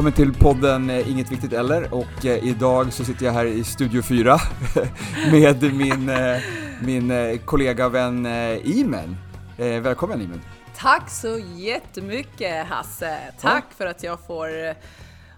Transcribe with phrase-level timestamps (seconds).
[0.00, 3.64] Välkommen till podden eh, Inget Viktigt Eller och eh, idag så sitter jag här i
[3.64, 4.38] Studio 4
[5.32, 6.40] med min, eh,
[6.82, 8.26] min kollega och vän
[8.64, 9.16] Imen.
[9.56, 10.42] Välkommen Imen!
[10.76, 13.18] Tack så jättemycket Hasse!
[13.40, 14.74] Tack för att jag får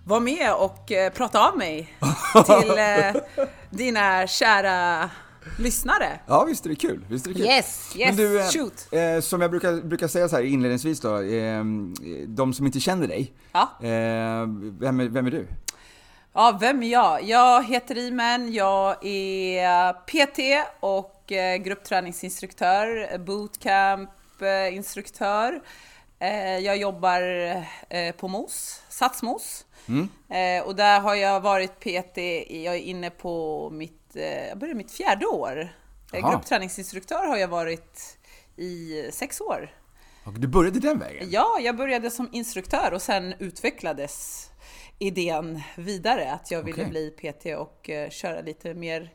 [0.05, 1.97] vara med och prata av mig
[2.47, 2.81] till
[3.71, 5.11] dina kära
[5.59, 6.21] lyssnare.
[6.27, 7.47] Ja visst är det kul, visst är det kul!
[7.47, 8.89] Yes, yes, Men du, eh, shoot!
[8.93, 11.65] Eh, som jag brukar, brukar säga så här inledningsvis då, eh,
[12.27, 13.61] de som inte känner dig, Ja.
[13.81, 14.47] eh,
[14.81, 15.47] vem, är, vem är du?
[16.35, 17.23] ja, vem är jag?
[17.25, 23.19] Jag heter Imen, jag är PT och eh, gruppträningsinstruktör,
[24.39, 25.61] bootcamp-instruktör.
[26.63, 27.23] Jag jobbar
[28.13, 29.65] på MOS, Satsmos.
[30.29, 32.17] Eh, Och där har jag varit PT,
[32.65, 35.61] jag är inne på mitt, eh, jag börjar mitt fjärde år.
[35.61, 35.69] Eh,
[36.13, 36.31] Jaha.
[36.31, 38.19] Gruppträningsinstruktör har jag varit
[38.57, 39.71] i sex år.
[40.25, 41.29] Och du började den vägen?
[41.31, 44.49] Ja, jag började som instruktör och sen utvecklades
[44.99, 46.91] idén vidare att jag ville Okej.
[46.91, 49.11] bli PT och eh, köra lite mer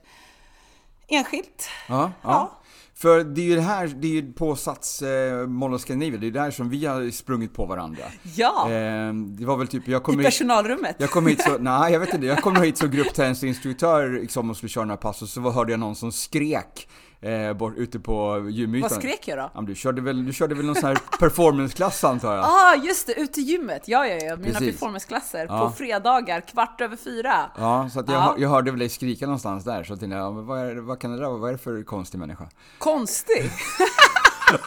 [1.07, 1.69] enskilt.
[1.89, 2.29] Ja, ja.
[2.29, 2.61] Ja.
[2.99, 6.27] För det är ju det här, det är ju på Sats eh, Mall Scandinavia, det
[6.27, 8.03] är där som vi har sprungit på varandra.
[8.35, 10.95] Ja, Eh, det var väl typ, jag i kom hit, personalrummet.
[10.99, 14.57] jag kom hit så, nej jag vet inte, jag kom hit som gruppträningsinstruktör liksom, och
[14.57, 16.87] skulle köra några pass och så hörde jag någon som skrek
[17.21, 18.89] eh, bort, ute på gymytan.
[18.89, 19.51] Vad skrek jag då?
[19.53, 22.45] Ja, du, körde väl, du körde väl någon sån här performanceklass antar jag?
[22.45, 23.87] Ah, just det, ute i gymmet.
[23.87, 24.35] Ja, ja, ja.
[24.35, 25.59] Mina performanceklasser Ja.
[25.69, 27.51] på fredagar, kvart över fyra.
[27.57, 28.35] Ja, så jag, Ja.
[28.37, 31.17] jag hörde väl dig skrika någonstans där, så tänkte jag, vad, är, vad kan det
[31.17, 32.49] där vara, vad är det för konstig människa?
[32.77, 33.43] Konstig!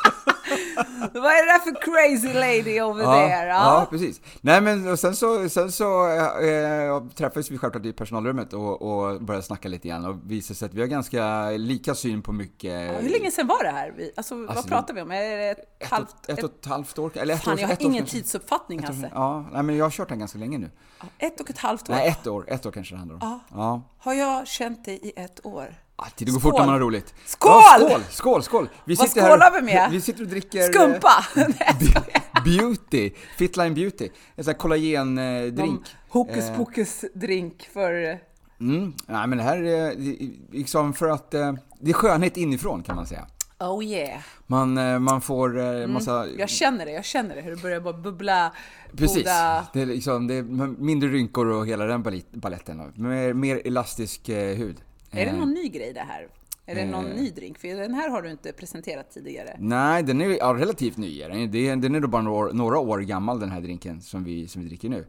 [1.12, 3.46] Vad är det där för crazy lady over Ja, there?
[3.48, 4.20] ja, precis.
[4.40, 6.08] Nej men och sen så, sen så
[6.40, 10.66] eh, träffades vi självklart i personalrummet och, och började snacka lite grann och visade sig
[10.66, 13.02] att vi har ganska lika syn på mycket.
[13.02, 13.92] Hur länge sedan var det här?
[13.96, 15.10] Vi- Alltså, Alltså, vad pratar vi om?
[15.10, 16.14] Är det ett, ett, halvt...
[16.28, 17.10] och, ett och ett halvt år?
[17.14, 18.16] Eller ett Fan, år, jag har ett ingen kanske.
[18.16, 19.10] tidsuppfattning, Ett Hasse.
[19.14, 20.70] Ja, nej men jag har kört den ganska länge nu.
[21.18, 21.94] Ett och ett halvt år.
[21.94, 22.44] Nej, ett år.
[22.48, 23.20] Ett år kanske det handlar om.
[23.22, 23.40] Ja.
[23.60, 23.82] Ja.
[23.98, 25.74] Har jag känt dig i ett år?
[26.02, 26.50] Ah, tiden går Skål.
[26.52, 27.14] fort när man har roligt.
[27.26, 27.50] Skål!
[27.52, 28.00] Ja, skål!
[28.10, 28.68] Skål, skål!
[28.84, 29.88] Vi Vad sitter här- skålar vi med?
[29.92, 30.58] Vi sitter och dricker...
[30.60, 31.24] eh, Skumpa!
[32.44, 34.08] Beauty, Fitline Beauty.
[34.36, 35.80] En sån här kollagendrink.
[36.08, 36.56] Hokus Eh.
[36.56, 38.18] pokus drink för...
[38.60, 38.92] Mm.
[39.06, 42.96] Nej men det här är det- liksom för att eh, det är skönhet inifrån kan
[42.96, 43.26] man säga.
[43.60, 44.20] Oh yeah.
[44.46, 46.26] Man, eh, man får eh, massa...
[46.38, 47.40] Jag känner det, jag känner det.
[47.42, 48.52] Hur det börjar bara bubbla.
[48.96, 49.16] Precis.
[49.16, 49.66] Goda...
[49.72, 50.42] Det är, liksom, det är
[50.82, 52.92] mindre rynkor och hela den balletten.
[52.94, 54.76] Mer, mer elastisk eh, hud.
[55.10, 56.28] Är det Eh, någon ny grej det här?
[56.66, 57.16] Är det någon Eh.
[57.16, 57.58] ny drink?
[57.58, 59.56] För den här har du inte presenterat tidigare.
[59.58, 61.18] Nej, den är ja, relativt ny.
[61.22, 64.48] Den Det är, då bara några år, några år gammal den här drinken som vi,
[64.48, 65.06] som vi dricker nu.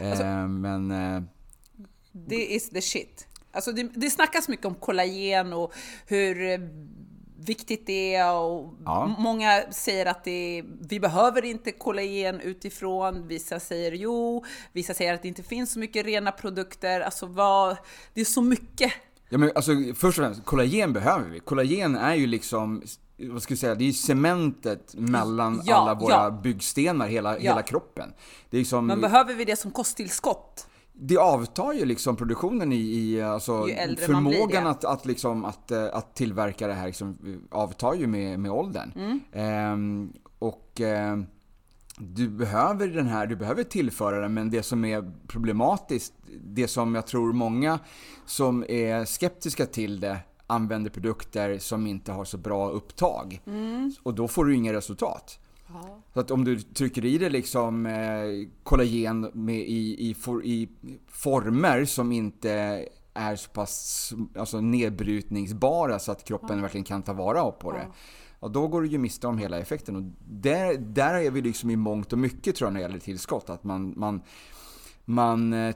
[0.00, 0.90] Eh, Alltså- men...
[0.90, 1.22] Eh,
[2.12, 3.26] Det is the shit.
[3.52, 5.72] Alltså det, det snackas mycket om kollagen och
[6.06, 6.60] hur
[7.44, 9.14] viktigt det är och Ja.
[9.18, 13.28] många säger att det, vi behöver inte kollagen utifrån.
[13.28, 17.00] Vissa säger jo, vissa säger att det inte finns så mycket rena produkter.
[17.00, 17.76] Alltså vad,
[18.14, 18.92] det är så mycket.
[19.32, 21.40] Ja men alltså först och främst, kollagen behöver vi.
[21.40, 22.82] Kollagen är ju liksom,
[23.18, 26.30] vad ska jag säga, det är ju cementet mellan Ja, alla våra ja.
[26.30, 27.40] byggstenar, hela, Ja.
[27.40, 28.12] hela kroppen.
[28.50, 30.66] Det är liksom, Men behöver vi det som kosttillskott?
[31.02, 33.66] det avtar ju liksom produktionen i, i alltså
[33.98, 37.18] förmågan att, att, liksom, att, eh, att tillverka det här liksom,
[37.50, 38.92] avtar ju med, med åldern.
[38.96, 39.20] Mm.
[39.32, 41.26] Ehm, och ehm,
[42.00, 46.94] du behöver den här, du behöver tillföra den, men det som är problematiskt, det som
[46.94, 47.78] jag tror många
[48.26, 53.40] som är skeptiska till det använder produkter som inte har så bra upptag.
[53.46, 53.92] Mm.
[54.02, 55.38] Och då får du inga resultat.
[56.14, 60.68] Så att om du trycker i dig liksom eh, kollagen med, i, i, for, i
[61.08, 62.84] former som inte
[63.14, 67.78] är så pass alltså, nedbrytningsbara så att kroppen verkligen kan ta vara på det.
[67.78, 67.94] Ja,
[68.40, 69.96] då går du ju miste om hela effekten.
[69.96, 72.98] Och där, där är vi liksom i mångt och mycket tror jag när det gäller
[72.98, 73.50] tillskott.
[73.50, 74.22] Att man, man,
[75.04, 75.74] man eh,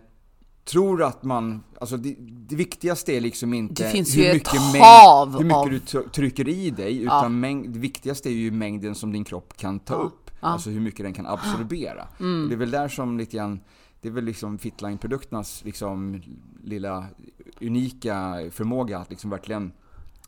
[0.64, 5.94] tror att man, alltså det, det viktigaste är liksom inte hur mycket, mängd, hur mycket
[5.94, 9.56] av- du trycker i dig, utan mängd, det viktigaste är ju mängden som din kropp
[9.56, 10.30] kan ta upp.
[10.40, 12.08] Alltså hur mycket den kan absorbera.
[12.20, 12.48] Mm.
[12.48, 13.60] Det är väl där som lite grann,
[14.00, 16.22] det är väl liksom Fitline-produkternas liksom
[16.62, 17.04] lilla
[17.60, 19.72] unika förmåga att liksom verkligen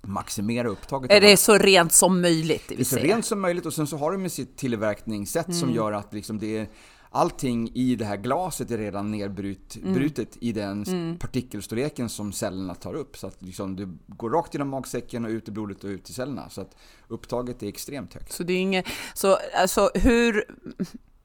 [0.08, 1.12] maximera upptaget.
[1.12, 2.62] Är det så rent som möjligt?
[2.69, 3.14] Det det är så säga?
[3.14, 5.75] rent som möjligt och sen så har de med sitt tillverkningssätt som Mm.
[5.76, 6.69] gör att liksom det är
[7.11, 10.08] Allting i det här glaset är redan nedbrutet Mm.
[10.41, 10.85] i den
[11.20, 13.17] partikelstorleken som cellerna tar upp.
[13.19, 16.12] Så att liksom det går rakt genom magsäcken och ut i blodet och ut i
[16.12, 16.49] cellerna.
[16.50, 16.76] Så att
[17.09, 18.32] upptaget är extremt högt.
[18.32, 18.87] Så det är inget...
[19.14, 20.44] Så alltså hur...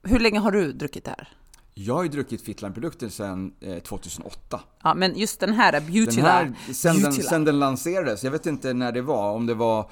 [0.04, 1.30] Hur länge har du druckit det här?
[1.74, 4.60] Jag har ju druckit Fitline-produkter sedan eh, 2008.
[4.84, 8.32] Ja, men just den här, Beauty Den här, sen, den, Beauty sen den lanserades, jag
[8.32, 9.92] vet inte när det var, om det var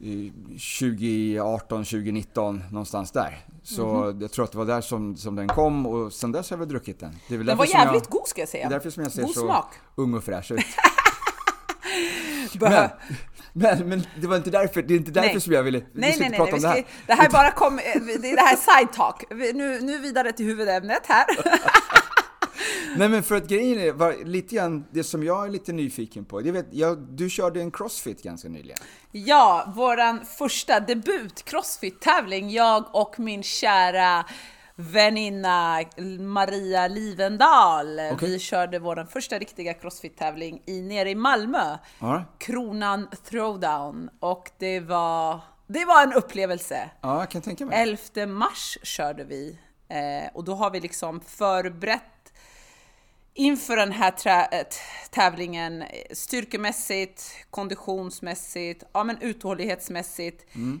[0.00, 3.46] 2018, 2019 någonstans där.
[3.62, 4.20] Så mm.
[4.20, 6.58] jag tror att det var där som, som den kom och sen dess har jag
[6.58, 7.16] väl druckit den.
[7.28, 8.68] Det är den var jävligt jag, god ska jag säga.
[8.68, 9.74] Det är därför som jag ser god så smak.
[9.94, 10.60] ung och fräsch ut.
[13.52, 15.40] men, men, det var inte därför, det är inte därför nej.
[15.40, 16.84] som jag ville, nej, nej, nej, prata nej, om det här.
[17.06, 17.76] det här bara kom,
[18.22, 19.24] det är det här side talk.
[19.30, 21.24] Nu, nu vidare till huvudämnet här.
[22.96, 26.24] Nej men för att grejen är, var lite grann, det som jag är lite nyfiken
[26.24, 28.78] på, jag vet, jag, du körde en crossfit ganska nyligen.
[29.12, 34.24] Ja, våran första debut crossfit-tävling, jag och min kära
[34.80, 35.84] väninna
[36.18, 38.00] Maria Livendal.
[38.12, 38.28] Okay.
[38.28, 41.78] Vi körde vår första riktiga crossfit-tävling i, nere i Malmö.
[41.98, 42.24] Ja.
[42.38, 44.10] Kronan Throwdown.
[44.20, 46.90] Och det var, det var en upplevelse.
[47.00, 47.82] Ja, jag kan tänka mig.
[48.14, 49.58] 11 mars körde vi.
[49.88, 52.32] Eh, och då har vi liksom förberett
[53.34, 54.14] inför den här
[55.10, 60.80] tävlingen styrkemässigt, konditionsmässigt, ja men uthållighetsmässigt mm.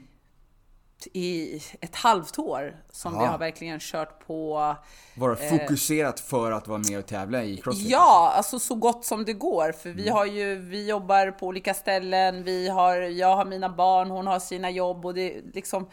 [1.06, 3.22] I ett halvt år som Aha.
[3.22, 4.76] vi har verkligen kört på.
[5.14, 7.88] Vara eh, fokuserat för att vara med och tävla i Crossfit?
[7.88, 9.72] Ja, alltså så gott som det går.
[9.72, 10.14] För vi mm.
[10.14, 14.38] har ju, vi jobbar på olika ställen, vi har, jag har mina barn, hon har
[14.38, 15.86] sina jobb och det liksom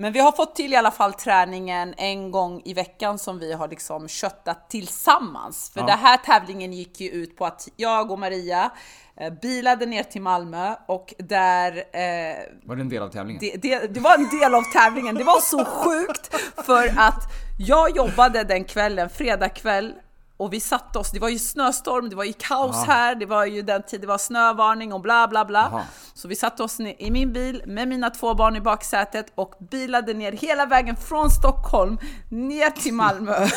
[0.00, 3.52] men vi har fått till i alla fall träningen en gång i veckan som vi
[3.52, 5.70] har liksom köttat tillsammans.
[5.74, 5.86] För ja.
[5.86, 8.70] den här tävlingen gick ju ut på att jag och Maria
[9.16, 11.72] eh, bilade ner till Malmö och där...
[11.76, 13.40] Eh, var det en del av tävlingen?
[13.40, 15.14] Det, det, det, var en del av tävlingen.
[15.14, 16.36] Det var så sjukt
[16.66, 17.22] för att
[17.58, 19.94] jag jobbade den kvällen, fredag kväll,
[20.40, 22.84] och vi satte oss, det var ju snöstorm, det var ju kaos Aha.
[22.84, 25.60] här, det var ju den tid det var snövarning och bla bla bla.
[25.60, 25.82] Aha.
[26.14, 30.14] Så vi satte oss i min bil med mina två barn i baksätet och bilade
[30.14, 31.98] ner hela vägen från Stockholm
[32.30, 33.32] ner till Malmö.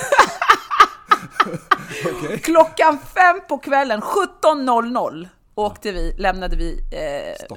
[2.19, 2.37] okay.
[2.37, 7.55] Klockan fem på kvällen, 17.00 åkte vi, lämnade vi eh,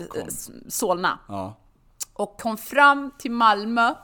[0.68, 1.18] Solna.
[1.28, 1.56] Ja.
[2.12, 3.94] Och kom fram till Malmö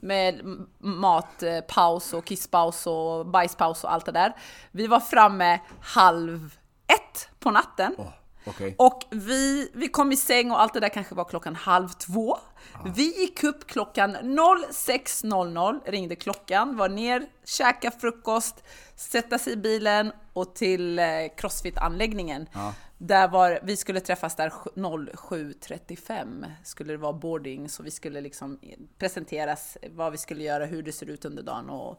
[0.00, 0.40] med
[0.78, 4.36] matpaus eh, och kisspaus och bajspaus och allt det där.
[4.70, 7.94] Vi var framme halv ett på natten.
[7.98, 8.12] Oh,
[8.46, 8.74] okay.
[8.78, 12.38] Och vi, vi kom i säng och allt det där kanske var klockan halv två.
[12.72, 12.78] Ah.
[12.94, 18.64] Vi gick upp klockan 06.00, ringde klockan, var ner, käka frukost,
[18.96, 21.04] sätta sig i bilen och till eh,
[21.36, 22.46] crossfit-anläggningen.
[22.52, 22.72] Ah.
[22.98, 28.58] Där var, vi skulle träffas där 07.35 skulle det vara boarding, så vi skulle liksom
[28.98, 31.90] presenteras vad vi skulle göra, hur det ser ut under dagen och,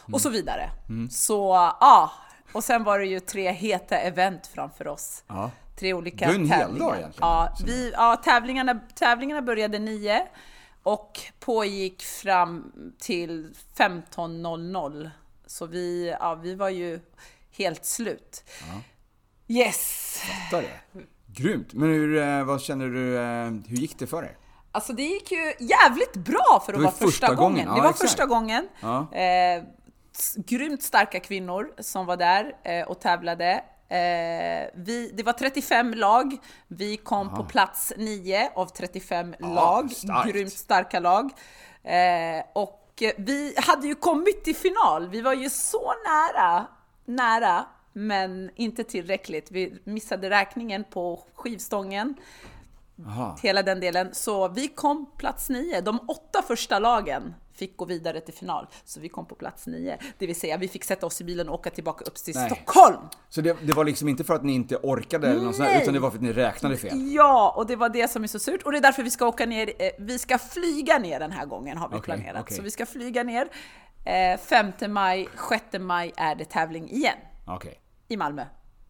[0.00, 0.20] och mm.
[0.20, 0.70] så vidare.
[0.88, 1.10] Mm.
[1.10, 2.12] Så ja,
[2.52, 5.24] och sen var det ju tre heta event framför oss.
[5.26, 5.50] Ja.
[5.76, 6.56] Tre olika tävlingar.
[6.56, 7.28] Det är en hel dag egentligen.
[7.28, 10.26] Ja, vi, ja tävlingarna, tävlingarna började 9
[10.82, 15.10] och pågick fram till 15.00.
[15.46, 17.00] Så vi, ja, vi var ju
[17.50, 18.44] helt slut.
[18.60, 18.80] Ja.
[19.54, 20.20] Yes!
[20.50, 21.00] Fattar det.
[21.26, 21.72] Grymt!
[21.72, 24.36] Men hur, eh, vad känner du, eh, hur gick det för dig?
[24.72, 27.38] Alltså det gick ju jävligt bra för att vara första, första gången.
[27.38, 27.68] gången.
[27.68, 28.10] Ja, det var exakt.
[28.10, 28.68] första gången.
[28.80, 29.14] Ja.
[29.14, 29.62] Eh,
[30.36, 33.64] grymt starka kvinnor som var där eh, och tävlade.
[33.88, 36.36] Eh, vi, det var 35 lag.
[36.68, 37.36] Vi kom Aha.
[37.36, 39.90] på plats 9 av 35 ja, lag.
[39.90, 40.32] Starkt.
[40.32, 41.30] Grymt starka lag.
[41.82, 42.82] Eh, och
[43.16, 45.08] vi hade ju kommit till final.
[45.08, 46.66] Vi var ju så nära,
[47.04, 49.50] nära men inte tillräckligt.
[49.50, 52.14] Vi missade räkningen på skivstången.
[53.06, 53.38] Aha.
[53.42, 54.08] Hela den delen.
[54.12, 55.80] Så vi kom plats nio.
[55.80, 58.66] De åtta första lagen fick gå vidare till final.
[58.84, 59.98] Så vi kom på plats nio.
[60.18, 62.50] Det vill säga, vi fick sätta oss i bilen och åka tillbaka upp till Nej.
[62.50, 63.00] Stockholm.
[63.28, 65.94] Så det, det, var liksom inte för att ni inte orkade eller något sånt, utan
[65.94, 67.12] det var för att ni räknade fel?
[67.14, 68.62] Ja, och det var det som är så surt.
[68.62, 69.72] Och det är därför vi ska åka ner.
[69.78, 72.42] Eh, vi ska flyga ner den här gången har vi okay, planerat.
[72.42, 72.56] Okay.
[72.56, 73.48] Så vi ska flyga ner.
[74.38, 77.18] 5 eh, maj, 6 maj är det tävling igen.
[77.56, 77.74] Okay
[78.08, 78.44] i Malmö.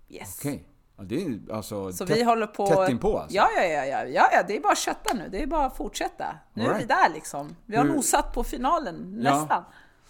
[0.09, 0.39] Yes.
[0.39, 0.61] Okay.
[0.99, 3.37] Ja, det är alltså så tätt, vi håller på, tätt inpå alltså.
[3.37, 5.29] Ja, ja, ja, ja, ja, ja, det är bara att kötta nu.
[5.29, 6.25] Det är bara att fortsätta.
[6.55, 6.75] Nu right.
[6.75, 7.57] är vi där liksom.
[7.67, 9.39] Vi har nosat på finalen, ja.
[9.39, 9.65] nästan.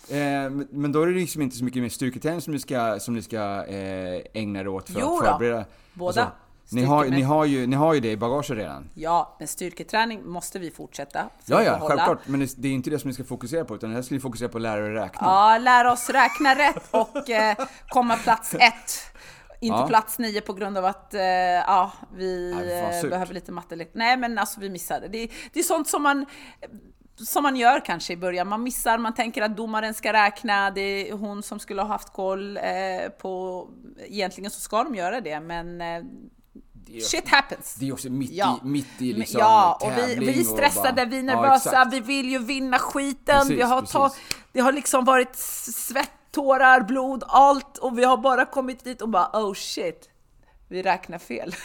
[0.09, 3.15] Eh, men då är det liksom inte så mycket mer styrketräning som ni ska, som
[3.15, 5.65] ni ska eh, ägna er åt för jo, att förbereda?
[5.95, 6.23] båda.
[6.23, 6.37] Alltså,
[6.71, 8.91] ni har, ni, har ju, ni har ju det i bagaget redan?
[8.95, 11.29] Ja, men styrketräning måste vi fortsätta.
[11.45, 12.19] Ja, ja, självklart.
[12.27, 14.21] Men det är inte det som ni ska fokusera på, utan det här ska ni
[14.21, 15.27] fokusera på att lära er räkna.
[15.27, 17.57] Ja, lära oss räkna rätt och eh,
[17.89, 19.16] komma plats ett.
[19.67, 19.87] Inte ja.
[19.87, 23.87] plats nio på grund av att eh, ja, vi Nej, behöver lite matte.
[23.93, 25.09] Nej, men alltså vi missade.
[25.09, 26.27] Det, det är sånt som man
[27.17, 28.49] som man gör kanske i början.
[28.49, 32.13] Man missar, man tänker att domaren ska räkna, det är hon som skulle ha haft
[32.13, 32.63] koll eh,
[33.19, 33.69] på...
[34.07, 36.03] Egentligen så ska de göra det, men eh,
[37.03, 37.75] Shit happens!
[37.75, 38.61] Det är också mitt ja.
[38.63, 41.89] i, mitt i liksom Ja, och vi, vi är stressade, bara, vi är nervösa, ja,
[41.91, 43.39] vi vill ju vinna skiten.
[43.39, 44.11] Precis, vi har ta,
[44.53, 49.09] det har liksom varit svett, tårar, blod, allt och vi har bara kommit dit och
[49.09, 50.09] bara oh shit,
[50.69, 51.55] vi räknar fel.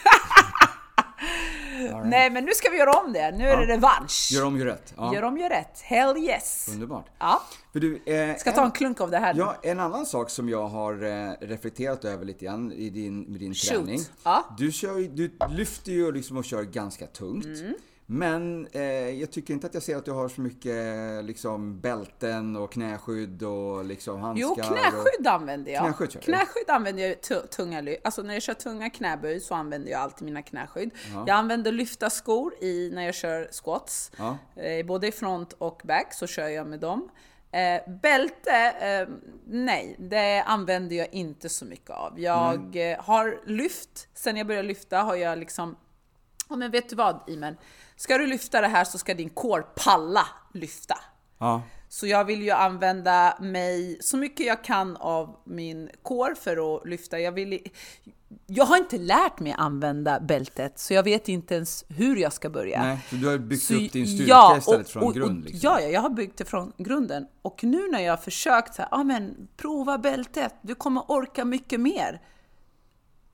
[1.72, 2.06] Right.
[2.06, 3.32] Nej, men nu ska vi göra om det.
[3.32, 4.30] Nu är det revansch.
[4.32, 4.94] Gör om, gör rätt.
[4.98, 5.14] Ja.
[5.14, 5.82] Gör om, gör rätt.
[5.82, 6.70] Hell yes.
[6.74, 7.06] Underbart.
[7.20, 7.42] Ja.
[7.74, 9.34] För du, eh, ska ta en klunk av det här.
[9.38, 13.40] Ja, en annan sak som jag har eh, reflekterat över lite grann i din, med
[13.40, 13.70] din Shoot.
[13.70, 14.00] träning.
[14.24, 14.46] Ja.
[14.58, 17.46] Du, kör, du lyfter ju liksom och kör ganska tungt.
[17.46, 17.74] Mm.
[18.14, 20.76] Men eh, jag tycker inte att jag ser att du har så mycket
[21.26, 24.48] liksom, bälten och knäskydd och liksom, handskar.
[24.48, 25.34] Jo, knäskydd och...
[25.34, 25.84] använder jag.
[25.84, 29.92] Knäskydd, knäskydd använder jag tu- tunga ly- Alltså när jag kör tunga knäböj så använder
[29.92, 30.92] jag alltid mina knäskydd.
[31.14, 34.12] Jag använder lyfta skor i, när jag kör squats.
[34.18, 34.38] Ja.
[34.62, 37.10] Eh, både i front och back så kör jag med dem.
[37.52, 39.16] Eh, bälte, eh,
[39.46, 42.20] nej, det använder jag inte så mycket av.
[42.20, 45.76] Jag eh, har lyft, sen jag började lyfta har jag liksom
[46.50, 47.58] Ja men vet du vad Imen?
[48.02, 50.96] Ska du lyfta det här så ska din core palla lyfta.
[51.40, 51.62] Ja.
[51.90, 56.88] Så jag vill ju använda mig så mycket jag kan av min core för att
[56.88, 57.20] lyfta.
[57.20, 57.60] Jag, vill,
[58.48, 62.50] jag har inte lärt mig använda bältet, så jag vet inte ens hur jag ska
[62.50, 62.84] börja.
[62.84, 65.44] Nej, så du har byggt Så- upp din styrka ja, istället och- från och, grund?
[65.44, 65.60] Liksom.
[65.64, 67.28] ja, ja, jag har byggt det från grunden.
[67.42, 71.46] Och nu när jag har försökt så här, ja men prova bältet, du kommer orka
[71.46, 72.22] mycket mer.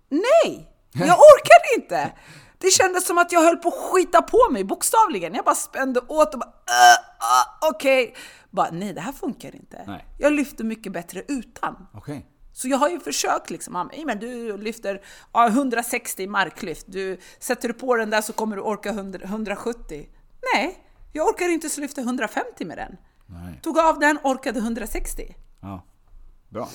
[0.09, 0.71] Nej!
[0.93, 2.11] Jag orkar inte!
[2.57, 5.35] Det kändes som att jag höll på att skita på mig, bokstavligen.
[5.35, 8.15] Jag bara spände åt och bara, uh, uh, okej.
[8.49, 9.83] Bara, nej det här funkar inte.
[9.87, 10.05] Nej.
[10.19, 11.87] Jag lyfter mycket bättre utan.
[11.93, 12.25] Okej.
[12.53, 15.01] Så jag har ju försökt liksom, men du lyfter
[15.33, 19.19] ja, 160 i marklyft, du sätter du på den där så kommer du orka 100,
[19.23, 20.09] 170.
[20.53, 20.83] Nej,
[21.13, 22.97] jag orkar inte ens lyfta 150 med den.
[23.25, 23.59] Nej.
[23.63, 25.35] Tog av den, orkade 160.
[25.61, 25.85] Ja.
[26.49, 26.69] Bra.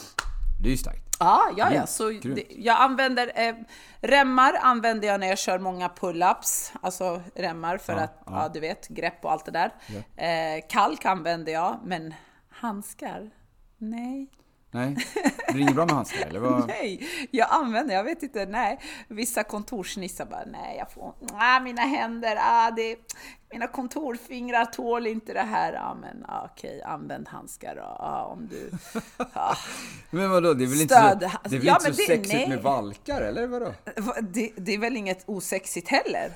[0.63, 1.17] Det är ju starkt.
[1.19, 1.87] Ja, ja, ja.
[1.87, 3.55] Så det, jag använder eh,
[4.01, 8.43] remmar använder jag när jag kör många pull-ups, alltså remmar för Ja, att, ja.
[8.43, 8.51] ja.
[8.55, 9.71] du vet, grepp och allt det där.
[10.17, 12.15] Eh, kalk använder jag, men
[12.51, 13.31] handskar?
[13.79, 14.31] Nej.
[14.75, 14.97] Nej,
[15.47, 16.41] det är inget bra med handskar eller?
[16.41, 16.67] Vad?
[16.69, 18.79] Nej, jag använder, jag vet inte, nej.
[19.09, 22.97] Vissa kontorsnissar bara, nej, jag får, ah, mina händer, ah, det,
[23.53, 25.73] mina kontorfingrar tål inte det här.
[25.73, 28.71] Ja, men ah, okej, använd handskar då, ah, om du...
[29.33, 29.57] Ah.
[30.11, 31.19] Men vadå, det är väl inte så, Stöd.
[31.19, 31.27] det
[31.57, 32.49] är väl Ja, inte så det- sexigt nej.
[32.49, 33.75] med valkar eller vadå?
[33.97, 36.33] Va, Det, det är väl inget osexigt heller?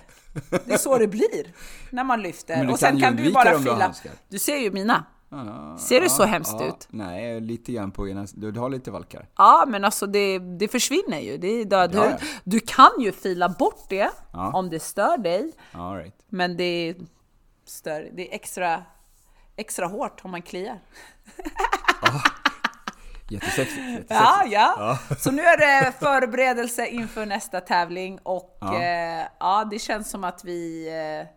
[0.65, 1.53] Det är så det blir
[1.91, 2.57] när man lyfter.
[2.57, 3.75] Men du och sen kan kan du bara du fila.
[3.75, 4.13] handskar.
[4.29, 5.05] Du ser ju mina.
[5.29, 6.67] Ja, Ser det ja, så hemskt ja.
[6.67, 6.87] ut?
[6.91, 9.29] Nej, lite grann på ena, du, har lite valkar.
[9.37, 11.37] Ja, men alltså det, det försvinner ju.
[11.39, 12.03] Det är dödhud.
[12.03, 12.27] Ja, ja.
[12.45, 14.53] Du kan ju fila bort det Ja.
[14.53, 15.53] om det stör dig.
[15.73, 16.15] Ja, right.
[16.29, 16.97] Men det är,
[17.65, 18.83] stör, det är extra,
[19.57, 20.79] extra hårt om man kliar.
[23.29, 23.79] Jättesexigt.
[23.79, 24.11] jättesexigt.
[24.11, 24.99] Ja, ja.
[25.19, 28.83] Så nu är det förberedelse inför nästa tävling och Ja.
[28.83, 30.89] ja, ja det känns som att vi...
[30.89, 31.29] Eh,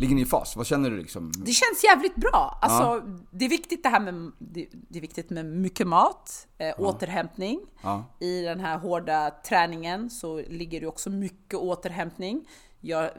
[0.00, 0.56] Ligger ni i fas?
[0.56, 1.32] Vad känner du liksom?
[1.36, 2.58] det känns jävligt bra.
[2.62, 7.60] Alltså, Det är viktigt det här med, det, är viktigt med mycket mat, eh, återhämtning.
[7.82, 8.04] Ja.
[8.20, 12.48] I den här hårda träningen så ligger det också mycket återhämtning.
[12.80, 13.10] Jag,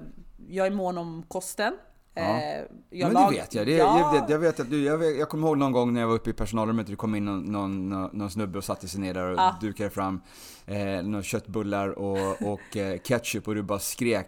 [0.47, 1.73] jag är mån om kosten.
[2.13, 2.21] Ja.
[2.21, 3.67] Eh, jag Men lag- det vet jag.
[3.67, 6.01] Det, ja, jag, jag vet att du, jag, vet, jag kommer ihåg någon gång när
[6.01, 8.87] jag var uppe i personalrummet och det kom in någon, någon, någon, snubbe och satte
[8.87, 9.55] sig ner där och Ja.
[9.61, 10.21] dukade fram
[10.65, 14.27] eh, några köttbullar och, och eh, ketchup och du bara skrek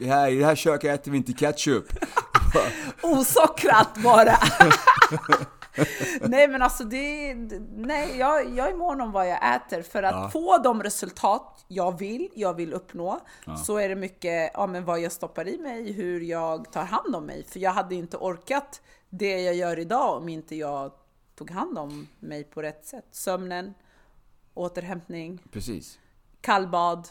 [0.00, 1.84] här, I det här köket äter vi inte ketchup.
[3.02, 4.36] Osockrat bara!
[6.20, 7.34] nej men alltså det,
[7.76, 10.30] nej jag, jag är mån om vad jag äter för att Ja.
[10.30, 13.20] få de resultat jag vill, jag vill uppnå
[13.64, 17.16] så är det mycket ja, men vad jag stoppar i mig, hur jag tar hand
[17.16, 17.44] om mig.
[17.48, 20.92] För jag hade inte orkat det jag gör idag om inte jag
[21.36, 23.06] tog hand om mig på rätt sätt.
[23.10, 23.74] Sömnen,
[24.54, 25.98] återhämtning, Precis.
[26.40, 27.08] kallbad.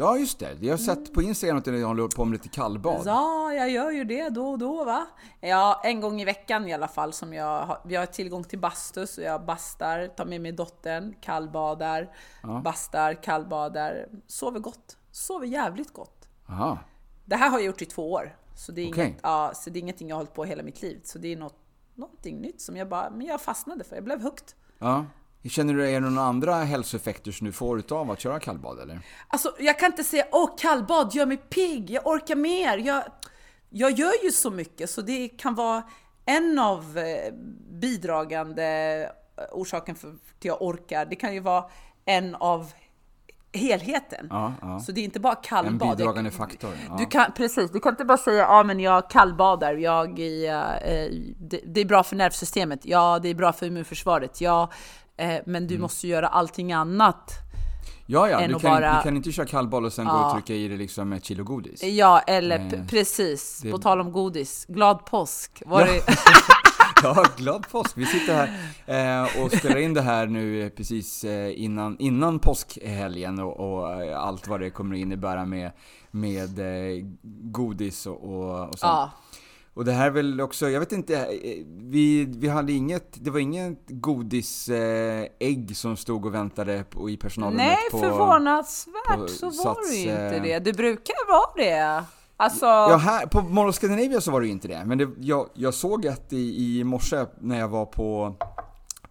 [0.00, 0.56] Ja, just det.
[0.60, 3.02] Jag har sett på Instagram att du håller på med lite kallbad.
[3.06, 5.06] Ja, jag gör ju det då och då va.
[5.40, 8.58] Ja, en gång i veckan i alla fall som jag har, jag har tillgång till
[8.58, 12.16] bastu så jag bastar, tar med mig dottern, kallbadar,
[12.64, 14.96] bastar, kallbadar, sover gott.
[15.10, 16.28] Sover jävligt gott.
[16.48, 16.78] Aha.
[17.24, 18.36] Det här har jag gjort i två år.
[18.56, 19.06] Så det är, Okej.
[19.06, 21.00] inget, ja, så det är ingenting jag har hållit på hela mitt liv.
[21.04, 21.58] Så det är något,
[21.94, 23.96] någonting nytt som jag bara, men jag fastnade för.
[23.96, 24.48] Jag blev hooked.
[24.78, 25.04] Ja.
[25.48, 29.00] Känner du, är det några andra hälsoeffekter som du får utav att köra kallbad eller?
[29.28, 32.78] Alltså jag kan inte säga åh kallbad gör mig pigg, jag orkar mer.
[32.78, 33.04] Jag,
[33.70, 35.82] jag gör ju så mycket så det kan vara
[36.24, 37.32] en av eh,
[37.70, 38.64] bidragande
[39.36, 41.06] eh, orsaken för att jag orkar.
[41.06, 41.64] Det kan ju vara
[42.04, 42.72] en av
[43.52, 44.26] helheten.
[44.30, 44.80] Ja, ja.
[44.80, 45.88] Så det är inte bara kallbad.
[45.90, 46.70] En bidragande faktor.
[46.88, 46.96] Ja.
[46.98, 50.54] Du kan, precis, du kan inte bara säga ja men jag kallbadar, jag, är,
[50.88, 54.68] eh, det, det är bra för nervsystemet, ja det är bra för immunförsvaret, ja eh,
[55.46, 57.30] men du måste göra allting annat.
[58.06, 58.46] ja, ja.
[58.48, 60.78] Du kan, bara- du kan inte köra kallbad och sen gå och trycka i dig
[60.78, 61.82] liksom ett kilo godis.
[61.82, 65.62] Ja, eller Eh, precis, det- på tal om godis, glad påsk.
[65.66, 65.86] Var Ja.
[65.86, 66.02] det...
[67.02, 67.92] ja, glad påsk!
[67.94, 68.34] Vi sitter
[68.86, 74.02] här eh, och spelar in det här nu precis eh, innan, innan påskhelgen och, och
[74.04, 75.70] eh, allt vad det kommer innebära med,
[76.10, 77.04] med eh,
[77.52, 78.82] godis och, och, och sånt.
[78.82, 79.10] Ja.
[79.78, 83.30] Och det här är väl också, jag vet inte, eh, vi, vi hade inget, det
[83.30, 87.98] var inget godisägg som stod och väntade på, i personalrummet Nej, på...
[87.98, 90.58] förvånansvärt på så var Sats, det ju inte eh, det.
[90.58, 92.04] Det brukar vara det.
[92.36, 94.84] Alltså, Ja, här, på Mall Scandinavia så var det ju inte det.
[94.84, 98.36] Men det, jag, jag såg att i, i morse när jag var på,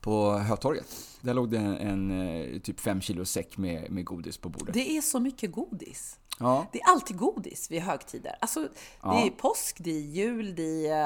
[0.01, 4.37] på Hötorget, där låg det en, en eh, typ 5 kilo säck med, med godis
[4.37, 4.73] på bordet.
[4.73, 6.19] det är så mycket godis.
[6.39, 8.35] Ja, Det är alltid godis vid högtider.
[8.41, 8.67] Alltså, det
[9.01, 9.25] Ja.
[9.25, 11.03] är påsk, det är jul, det är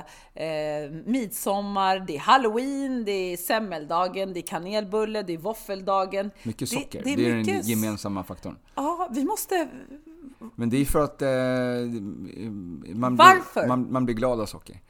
[0.85, 6.31] eh, midsommar, det är halloween, det är semmeldagen, det är kanelbulle, det är våffeldagen.
[6.43, 7.01] mycket Det- socker.
[7.03, 8.57] det Det är är, mycket den gemensamma faktorn.
[8.75, 9.67] Ja, vi måste...
[10.55, 11.29] Men det är för att eh,
[12.95, 13.61] man, Varför?
[13.61, 14.81] Blir, man, man blir glad av socker.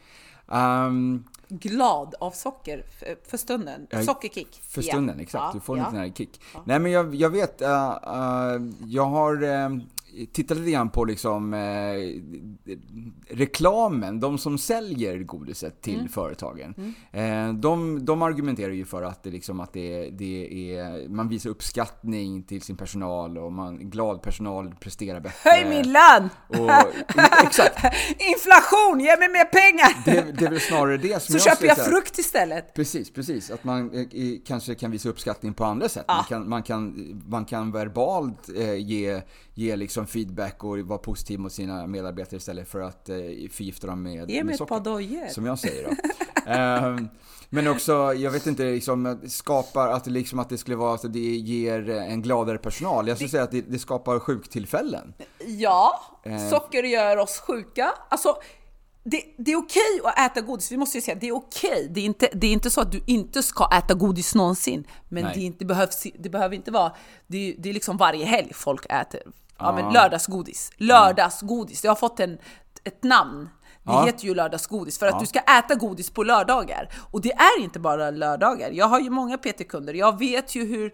[0.51, 2.83] Ehm, glad av socker
[3.29, 3.87] för stunden.
[3.89, 4.61] Ja, Sockerkick.
[4.63, 4.91] För Ja.
[4.91, 5.41] stunden, exakt.
[5.43, 5.85] Ja, Du får en ja.
[5.85, 6.41] liten här kick.
[6.65, 9.77] Nej men jag, jag vet, uh, uh, jag har uh,
[10.33, 12.21] tittat lite grann på liksom uh,
[13.29, 16.09] reklamen, de som säljer godiset till Mm.
[16.09, 16.95] företagen.
[17.11, 21.49] Eh, de, de argumenterar ju för att det, liksom, att det, det är, man visar
[21.49, 25.49] uppskattning till sin personal och man, glad personal presterar bättre.
[25.51, 26.29] Höj min lön!
[27.43, 27.85] Exakt,
[28.19, 30.05] Inflation, ge mig mer pengar!
[30.05, 32.73] det, det är väl snarare det som så jag köper jag frukt istället.
[32.73, 33.51] Precis, precis.
[33.51, 34.05] Att man eh,
[34.45, 36.05] kanske kan visa uppskattning på andra sätt.
[36.07, 39.21] Man, kan, man, kan, man kan verbalt eh, ge,
[39.61, 43.15] ge liksom feedback och vara positiv mot sina medarbetare istället för att eh,
[43.51, 44.75] förgifta dem med, Ge mig ett socker.
[44.75, 45.27] par dojor.
[45.27, 45.95] Som jag säger då.
[46.51, 47.07] Ehm,
[47.49, 51.13] men också, jag vet inte, liksom, skapar att, det liksom, att det skulle vara att
[51.13, 53.07] det ger en gladare personal.
[53.07, 55.13] Jag skulle säga att det, det skapar sjuktillfällen.
[55.47, 56.49] Ja, Eh.
[56.49, 57.91] socker gör oss sjuka.
[58.09, 58.35] Alltså,
[59.03, 61.87] det, det är okej att äta godis, vi måste ju säga det är okej.
[61.91, 64.87] Det, är inte, det är inte så att du inte ska äta godis någonsin.
[65.09, 65.33] Men Nej.
[65.35, 66.91] det, inte behövs, det behöver inte vara,
[67.27, 69.21] det det är liksom varje helg folk äter.
[69.63, 69.91] Ja, men Ja.
[69.91, 70.71] lördagsgodis.
[70.77, 72.37] Lördagsgodis, det har fått en,
[72.83, 73.49] ett namn.
[73.83, 74.05] Det Ja.
[74.05, 76.89] heter ju lördagsgodis för att du ska äta godis på lördagar.
[77.11, 78.69] Och det är inte bara lördagar.
[78.71, 79.93] Jag har ju många PT-kunder.
[79.93, 80.93] Jag vet ju hur...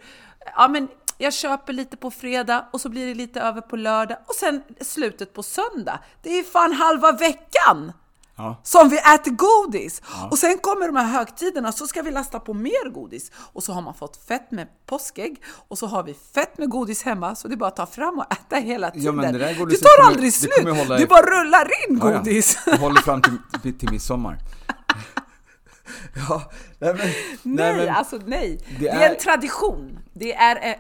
[0.56, 4.18] Ja, men jag köper lite på fredag och så blir det lite över på lördag
[4.26, 6.00] och sen slutet på söndag.
[6.22, 7.92] Det är fan halva veckan!
[8.38, 8.62] Ja.
[8.64, 10.02] som vi äter godis.
[10.32, 13.32] Och sen kommer de här högtiderna så ska vi lasta på mer godis.
[13.54, 17.04] Och så har man fått fett med påskägg och så har vi fett med godis
[17.04, 19.20] hemma så det är bara att ta fram och äta hela tiden.
[19.20, 19.56] Ja, det det tar
[19.98, 21.00] kommer- aldrig slut!
[21.02, 22.18] i- bara rullar in Ja, ja.
[22.18, 22.58] godis.
[22.66, 24.38] Det håller fram till, till, midsommar.
[26.30, 27.08] ja, nej men...
[27.56, 28.60] Nej, men, alltså nej.
[28.70, 30.00] Det det är, är- en tradition.
[30.14, 30.76] Det är, eh,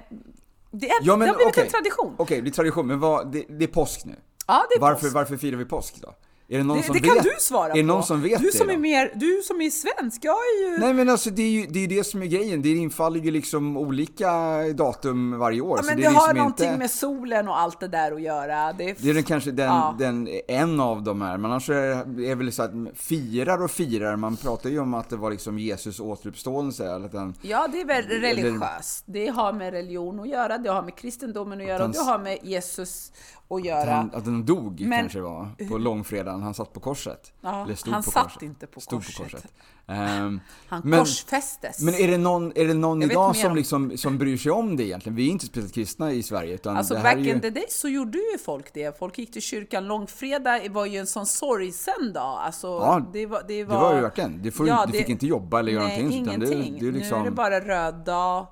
[0.71, 1.63] det är ja, men det har blivit okej.
[1.65, 2.15] en tradition.
[2.17, 4.15] Okej, det är tradition, men vad, det, det är påsk nu.
[4.47, 5.13] Ja, det är varför, påsk.
[5.13, 6.13] varför firar vi påsk då?
[6.49, 7.13] Är det någon Det, som det vet?
[7.13, 7.87] kan du svara Är det på.
[7.87, 8.73] någon som vet du det som då?
[8.73, 10.77] är mer, Du som är svensk, jag är ju...
[10.77, 12.61] Nej men alltså det är ju det, är det som är grejen.
[12.61, 14.29] Det infaller ju liksom olika
[14.75, 15.77] datum varje år.
[15.79, 18.21] ja, men det, det, har liksom någonting inte, med solen och allt det där att
[18.21, 18.73] göra.
[18.73, 19.95] Det är, Det är den, kanske den, Ja.
[19.99, 21.37] den, en av de här.
[21.37, 24.15] Men annars är det är väl så att firar och firar.
[24.15, 26.85] Man pratar ju om att det var liksom Jesus återuppståndelse.
[26.95, 29.03] Eller den, Ja, det är väl religiöst.
[29.07, 32.19] Det har med religion att göra, det har med kristendomen att göra, och det har
[32.19, 33.11] med Jesus
[33.49, 33.91] att att, göra.
[33.91, 36.43] han, att den dog Men- kanske var på långfredagen.
[36.43, 37.33] Han satt på korset.
[37.41, 38.41] Ja, han på satt korset.
[38.41, 39.17] inte på korset.
[39.17, 39.45] På korset.
[39.87, 41.81] Ehm, Han men- korsfästes.
[41.81, 44.51] Men är det någon, är det någon Jag idag som, om- liksom, som bryr sig
[44.51, 45.15] om det egentligen?
[45.15, 46.53] Vi är inte speciellt kristna i Sverige.
[46.53, 47.29] Utan Alltså det back är ju...
[47.31, 48.99] in the day så gjorde ju folk det.
[48.99, 49.85] Folk gick till kyrkan.
[49.87, 52.39] Långfredag var ju en sån sorgsen dag.
[52.43, 54.41] Alltså, Ja, det var, det Det var, var ju verkligen.
[54.41, 56.19] Du, får, Ja, du det- fick inte jobba eller göra Nej, någonting.
[56.25, 56.73] ingenting.
[56.73, 58.47] Det, det är liksom, Nu är det bara röd dag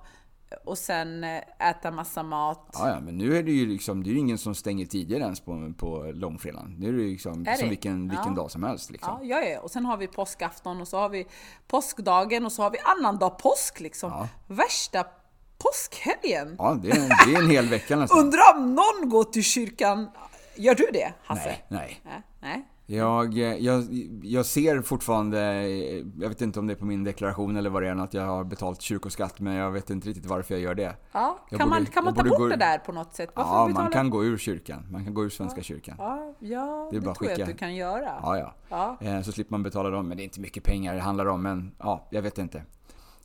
[0.63, 2.69] och sen eh, äta massa mat.
[2.73, 5.23] ja, ja, men nu är det ju liksom, det är ju ingen som stänger tidigare
[5.23, 6.75] ens på, på långfredagen.
[6.79, 7.69] Nu är det ju liksom Är som det?
[7.69, 8.41] vilken, vilken Ja.
[8.41, 8.91] dag som helst.
[8.91, 9.19] Liksom.
[9.21, 9.59] Ja, ja, ja.
[9.59, 11.27] Och sen har vi påskafton och så har vi
[11.67, 14.11] påskdagen och så har vi annandag påsk liksom.
[14.11, 14.27] Ja.
[14.47, 15.05] Värsta
[15.57, 16.55] påskhelgen.
[16.57, 18.19] Ja, det, är, det är en hel vecka nästan.
[18.19, 20.09] Undrar om någon går till kyrkan.
[20.55, 21.43] Gör du det, Hasse?
[21.45, 22.01] Nej, nej.
[22.05, 22.21] Nej.
[22.41, 22.65] Nej.
[22.87, 23.83] Jag, jag,
[24.23, 25.67] jag ser fortfarande,
[26.19, 28.25] jag vet inte om det är på min deklaration eller vad det är, att jag
[28.25, 30.95] har betalt kyrkoskatt, men jag vet inte riktigt varför jag gör det.
[31.11, 33.15] Ja, Jag kan, man, borde- kan man jag ta bort gå- det där på något
[33.15, 33.29] sätt?
[33.35, 34.87] Varför Ja, betalar- man kan gå ur kyrkan.
[34.91, 35.95] Man kan gå ur Svenska kyrkan.
[35.99, 38.11] Ja, ja Det är bara tror jag skicka- att du kan göra.
[38.21, 38.53] Ja, ja.
[38.69, 38.97] Ja.
[39.07, 41.41] Eh, Så slipper man betala dem, men det är inte mycket pengar det handlar om.
[41.43, 42.63] Men ja, jag vet inte.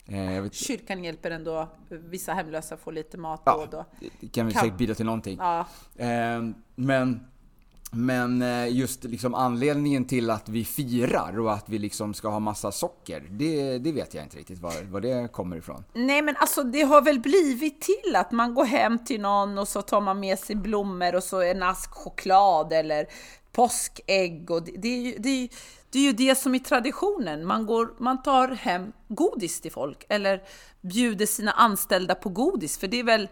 [0.07, 3.85] Eh, Jag vet, Kyrkan hjälper ändå vissa hemlösa få lite mat ja, då och då.
[4.21, 5.39] det kan väl Kan- säkert bidra till någonting.
[5.41, 5.67] Ja.
[5.97, 6.43] Eh,
[6.75, 7.27] Men,
[7.91, 12.41] men eh, just liksom anledningen till att vi firar och att vi liksom ska ha
[12.41, 15.85] massa socker, det, det vet jag inte riktigt var, var det kommer ifrån.
[15.93, 19.69] Nej men alltså det har väl blivit till att man går hem till någon och
[19.69, 23.07] så tar man med sig blommor och så en ask choklad eller
[23.53, 25.49] påskägg och det, det, är ju, det,
[25.91, 27.47] det är ju det som är traditionen.
[27.47, 30.43] Man, går, man tar hem godis till folk eller
[30.81, 33.29] bjuder sina anställda på godis, för det är väl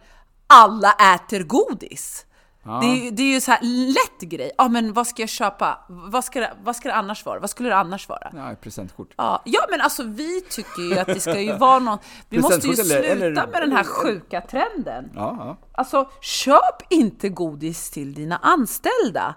[0.46, 2.24] alla äter godis.
[2.64, 2.80] Ja.
[2.82, 4.50] Det, är, det är ju så här lätt grej.
[4.58, 5.78] Ja, men vad ska jag köpa?
[5.88, 7.40] Vad ska, det, vad ska det annars vara?
[7.40, 8.30] Vad skulle det annars vara?
[8.34, 9.14] Ja, presentkort.
[9.16, 11.98] Ja, ja men alltså vi tycker ju att det ska ju vara någon...
[12.28, 15.10] Vi måste ju sluta eller, med den här sjuka trenden.
[15.14, 15.56] Ja, ja.
[15.72, 19.34] Alltså, köp inte godis till dina anställda.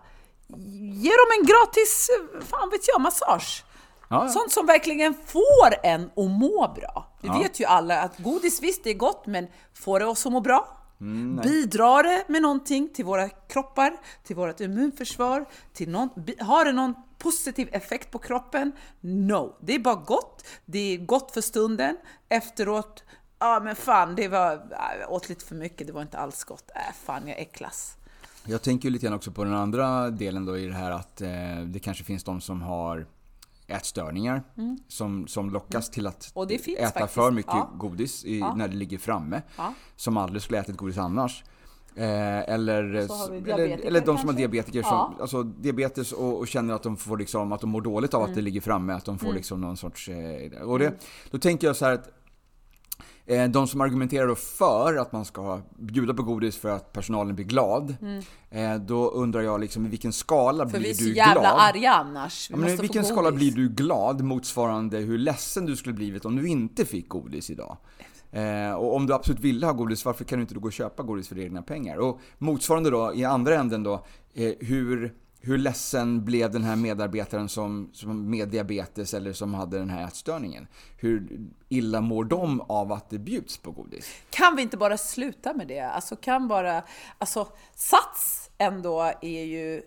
[0.93, 2.09] Ge dem en gratis,
[2.41, 3.63] fan vet jag, massage.
[4.09, 4.29] Ja, ja.
[4.29, 7.07] Sånt som verkligen får en att må bra.
[7.21, 10.31] Vi vet ju alla att godis, visst det är gott, men får det oss att
[10.31, 10.80] må bra?
[11.01, 15.45] Mm, Bidrar det med någonting till våra kroppar, till vårt immunförsvar?
[15.73, 16.09] Till någon,
[16.39, 18.71] har det någon positiv effekt på kroppen?
[18.99, 20.47] No, det är bara gott.
[20.65, 21.97] Det är gott för stunden.
[22.29, 23.03] Efteråt,
[23.39, 24.67] ja men fan, det var,
[24.99, 26.71] jag åt lite för mycket, det var inte alls gott.
[26.75, 27.97] Äh, fan, jag äcklas.
[28.45, 31.29] Jag tänker lite grann också på den andra delen då i det här att eh,
[31.65, 33.07] det kanske finns de som har
[33.71, 34.77] ätstörningar mm.
[34.87, 37.13] som, som lockas till att äta faktiskt.
[37.13, 37.71] för mycket ja.
[37.77, 38.55] godis i, ja.
[38.55, 39.41] när det ligger framme.
[39.57, 39.73] Ja.
[39.95, 41.43] Som aldrig skulle ätit godis annars.
[41.95, 46.83] Eh, eller, eller, eller de som har diabetiker, som, alltså diabetes och, och, känner att
[46.83, 48.31] de, får liksom, att de mår dåligt av mm.
[48.31, 48.93] att det ligger framme.
[48.93, 49.35] Att de får mm.
[49.35, 50.09] liksom någon sorts...
[50.09, 50.99] Eh, och det, mm.
[51.31, 52.09] då tänker jag så här att
[53.49, 57.95] de som argumenterar för att man ska bjuda på godis för att personalen blir glad.
[58.01, 58.23] Mm.
[58.49, 60.97] Eh, då undrar jag liksom i vilken skala för blir du glad?
[60.97, 62.47] För vi är så jävla arga annars.
[62.49, 66.35] Ja, men I vilken skala blir du glad motsvarande hur ledsen du skulle blivit om
[66.35, 67.77] du inte fick godis idag?
[68.31, 70.73] Eh, och om du absolut ville ha godis, varför kan du inte då gå och
[70.73, 71.97] köpa godis för egna pengar?
[71.97, 74.05] Och motsvarande då, i andra änden då,
[74.59, 79.89] hur hur ledsen blev den här medarbetaren som, som med diabetes eller som hade den
[79.89, 80.67] här ätstörningen?
[80.97, 84.11] Hur illa mår de av att det bjuds på godis?
[84.29, 85.81] Kan vi inte bara sluta med det?
[85.81, 86.83] Alltså kan bara,
[87.17, 89.81] alltså Sats ändå är ju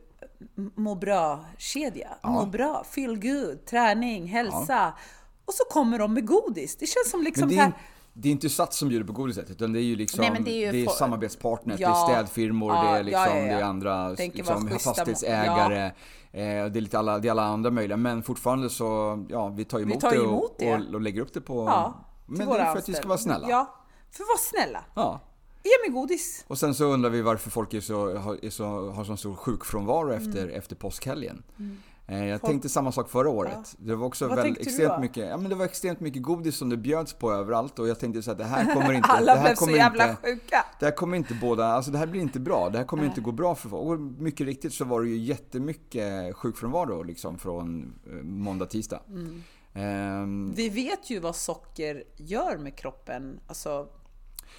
[0.54, 2.08] må bra-kedja.
[2.22, 2.30] Ja.
[2.30, 4.64] Må bra, feel good, träning, hälsa.
[4.68, 4.98] Ja.
[5.44, 6.76] Och så kommer de med godis.
[6.76, 7.72] Det känns som liksom det är,
[8.16, 10.50] det är inte Sats som bjuder på godiset, utan det är ju liksom Nej, det
[10.50, 13.50] är, ju det är samarbetspartners, ja, det är städfirmor, ja, det är liksom, ja, det
[13.50, 15.86] är andra liksom, fastighetsägare.
[15.86, 15.92] Eh,
[16.32, 19.80] det är lite alla, det är alla andra möjliga, men fortfarande så, ja, vi tar
[19.80, 21.64] emot, vi tar det, emot och, det och, och, lägger upp det på...
[22.26, 23.50] Men det är för att vi ska vara snälla.
[23.50, 23.74] Ja,
[24.10, 24.84] för att vara snälla.
[24.94, 25.20] Ja.
[25.62, 26.44] Ge mig godis.
[26.48, 28.08] Och sen så undrar vi varför folk är så,
[28.42, 30.54] är så, har så stor sjukfrånvaro efter, mm.
[30.54, 31.42] efter påskhelgen.
[31.58, 31.82] Mm.
[32.06, 33.52] Eh, jag tänkte samma sak förra året.
[33.54, 33.76] Ja.
[33.78, 36.76] Det var också väl extremt mycket, ja, men det var extremt mycket godis som det
[36.76, 39.08] bjöds på överallt och jag tänkte så att det här kommer inte...
[39.08, 40.64] Alla det här blev kommer så jävla inte, sjuka!
[40.80, 42.70] Det här kommer inte båda, alltså det här blir inte bra.
[42.70, 43.08] Det här kommer Nej.
[43.10, 43.82] inte gå bra för folk.
[43.82, 49.00] Och mycket riktigt så var det ju jättemycket sjukfrånvaro liksom från eh, måndag, tisdag.
[49.08, 49.42] Mm.
[50.22, 53.40] Um, Vi vet ju vad socker gör med kroppen.
[53.46, 53.88] Alltså,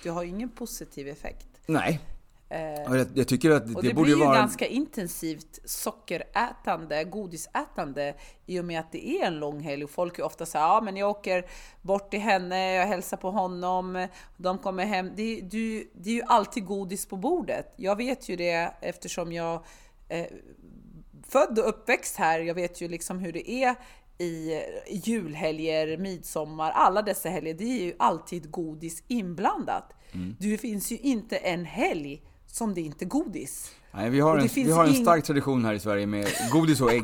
[0.04, 1.48] det har ju ingen positiv effekt.
[1.66, 2.02] Nej,
[2.56, 4.36] Eh, jag, jag, tycker att det, och det, det borde blir ju vara...
[4.36, 8.16] ganska intensivt sockerätande, godisätande
[8.46, 10.82] i och med att det är en lång helg och folk är ofta så ja
[10.84, 11.46] men jag åker
[11.82, 15.12] bort till henne, jag hälsar på honom, de kommer hem.
[15.16, 17.74] Det, det, det är ju alltid godis på bordet.
[17.76, 19.64] Jag vet ju det eftersom jag
[20.10, 20.26] eh,
[21.28, 22.40] född och uppväxt här.
[22.40, 23.76] Jag vet ju liksom hur det är
[24.18, 27.54] i julhelger, midsommar, alla dessa helger.
[27.54, 29.94] Det är ju alltid godis inblandat.
[30.12, 30.36] Mm.
[30.40, 32.22] Det finns ju inte en helg
[32.56, 33.72] som det inte är godis.
[33.92, 36.92] Nej, vi har, en, vi har en stark tradition här i Sverige med godis och
[36.92, 37.04] ägg.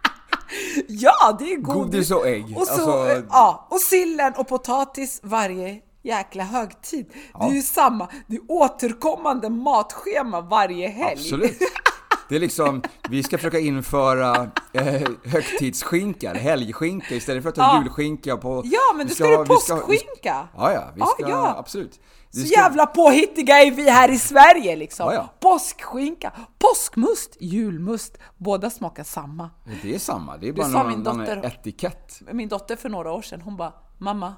[0.88, 1.74] ja, det är godis.
[1.74, 2.56] Godis och ägg.
[2.56, 3.26] Och, så, alltså...
[3.30, 7.06] ja, och sillen och potatis varje jäkla högtid.
[7.32, 7.38] Ja.
[7.38, 11.20] Det är ju samma, det är återkommande matschema varje helg.
[11.20, 11.58] Absolut.
[12.28, 17.82] Det är liksom, vi ska försöka införa eh, högtidsskinka, helgskinka istället för att ha ja.
[17.82, 18.62] julskinka på...
[18.64, 20.48] Ja, men du ska, ska ha påskskinka!
[20.56, 21.54] Ja, ja, vi ska, ja.
[21.58, 22.00] absolut.
[22.30, 22.60] Så ska...
[22.60, 25.06] jävla påhittiga är vi här i Sverige liksom.
[25.06, 25.28] Ja, ja.
[25.40, 28.18] Påskskinka, påskmust, julmust.
[28.36, 29.50] Båda smakar samma.
[29.82, 32.22] Det är samma, det är bara någon, min dotter, någon etikett.
[32.32, 34.34] Min dotter för några år sedan, hon bara Mamma,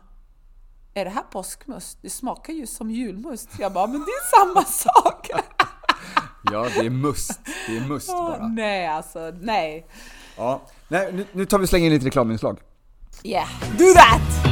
[0.95, 1.99] är det här påskmust?
[2.03, 3.49] Det smakar ju som julmust.
[3.59, 5.31] Jag bara, men det är samma sak!
[6.53, 7.41] ja, det är must.
[7.67, 8.37] Det är must bara.
[8.37, 9.87] Oh, nej, alltså, nej.
[10.37, 12.59] Ja, nej, nu, nu tar vi och slänger in lite reklaminslag.
[13.23, 14.52] Yeah, do that!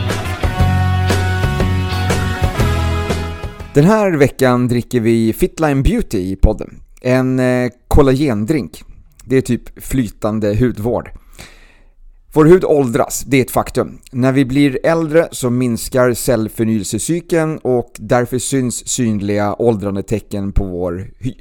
[3.74, 6.82] Den här veckan dricker vi Fitline Beauty i podden.
[7.00, 8.82] En eh, kollagendrink.
[9.24, 11.10] Det är typ flytande hudvård.
[12.32, 13.98] Vår hud åldras, det är ett faktum.
[14.12, 21.10] När vi blir äldre så minskar cellförnyelsecykeln och därför syns synliga åldrande tecken på vår
[21.18, 21.34] hy.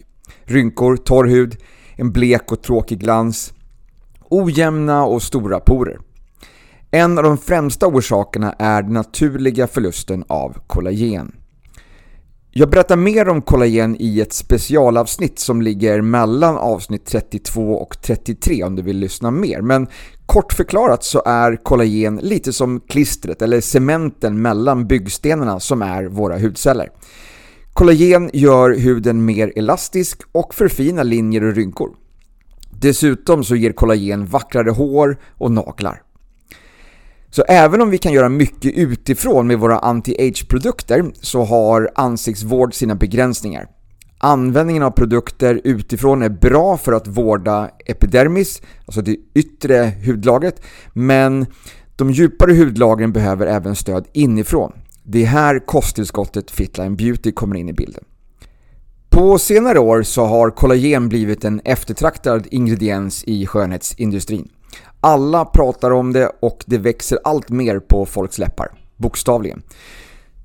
[0.43, 1.57] Rynkor, torr hud,
[1.95, 3.53] en blek och tråkig glans,
[4.29, 5.99] ojämna och stora porer.
[6.91, 11.38] En av de främsta orsakerna är den naturliga förlusten av kollagen.
[12.59, 18.63] Jag berättar mer om kollagen i ett specialavsnitt som ligger mellan avsnitt 32 och 33
[18.63, 19.61] om du vill lyssna mer.
[19.61, 19.87] Men
[20.25, 26.39] kort förklarat så är kollagen lite som klistret eller cementen mellan byggstenarna som är våra
[26.39, 26.89] hudceller.
[27.73, 31.89] Kollagen gör huden mer elastisk och förfinar linjer och rynkor.
[32.69, 36.01] Dessutom så ger kollagen vackrare hår och naglar.
[37.31, 42.95] Så även om vi kan göra mycket utifrån med våra anti-age-produkter så har ansiktsvård sina
[42.95, 43.67] begränsningar.
[44.17, 50.61] Användningen av produkter utifrån är bra för att vårda epidermis, alltså det yttre hudlagret,
[50.93, 51.45] men
[51.95, 54.73] de djupare hudlagren behöver även stöd inifrån.
[55.03, 58.03] Det är här kosttillskottet Fitline Beauty kommer in i bilden.
[59.09, 64.49] På senare år så har kollagen blivit en eftertraktad ingrediens i skönhetsindustrin.
[65.01, 69.61] Alla pratar om det och det växer allt mer på folks läppar, bokstavligen.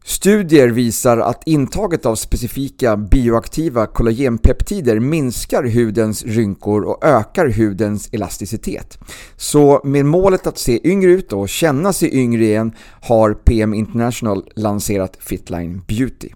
[0.07, 8.99] Studier visar att intaget av specifika bioaktiva kollagenpeptider minskar hudens rynkor och ökar hudens elasticitet.
[9.37, 14.51] Så med målet att se yngre ut och känna sig yngre igen har PM International
[14.57, 16.29] lanserat Fitline Beauty.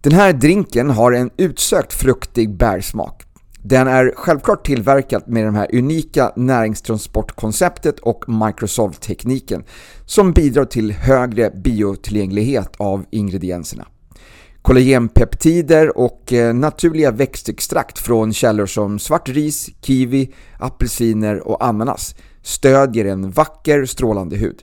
[0.00, 3.22] Den här drinken har en utsökt fruktig bärsmak.
[3.62, 9.64] Den är självklart tillverkad med det här unika näringstransportkonceptet och Microsoft-tekniken
[10.06, 13.86] som bidrar till högre biotillgänglighet av ingredienserna.
[14.62, 23.04] Kollagenpeptider och eh, naturliga växtextrakt från källor som svart ris, kiwi, apelsiner och ananas stödjer
[23.04, 24.62] en vacker strålande hud.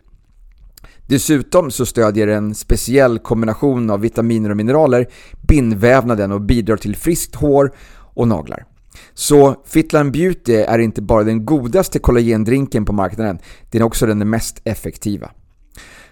[1.08, 5.08] Dessutom så stödjer en speciell kombination av vitaminer och mineraler
[5.48, 7.72] bindvävnaden och bidrar till friskt hår
[8.14, 8.66] och naglar.
[9.14, 13.40] Så Fitline Beauty är inte bara den godaste kollagendrinken på marknaden,
[13.72, 15.32] den är också den mest effektiva.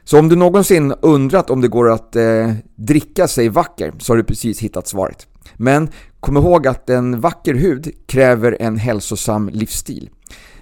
[0.03, 4.17] Så om du någonsin undrat om det går att eh, dricka sig vacker så har
[4.17, 5.27] du precis hittat svaret.
[5.55, 10.09] Men kom ihåg att en vacker hud kräver en hälsosam livsstil.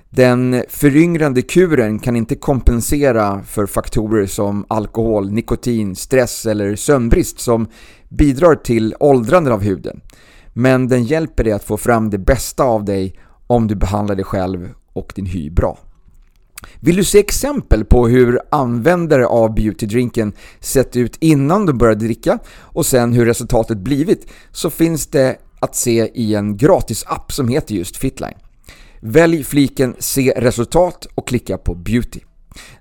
[0.09, 7.67] Den föryngrande kuren kan inte kompensera för faktorer som alkohol, nikotin, stress eller sömnbrist som
[8.09, 10.01] bidrar till åldrandet av huden
[10.53, 13.15] men den hjälper dig att få fram det bästa av dig
[13.47, 15.77] om du behandlar dig själv och din hy bra.
[16.79, 22.39] Vill du se exempel på hur användare av beautydrinken sett ut innan de började dricka
[22.59, 27.47] och sen hur resultatet blivit så finns det att se i en gratis app som
[27.47, 28.37] heter just Fitline.
[28.99, 32.19] Välj fliken Se resultat och klicka på Beauty.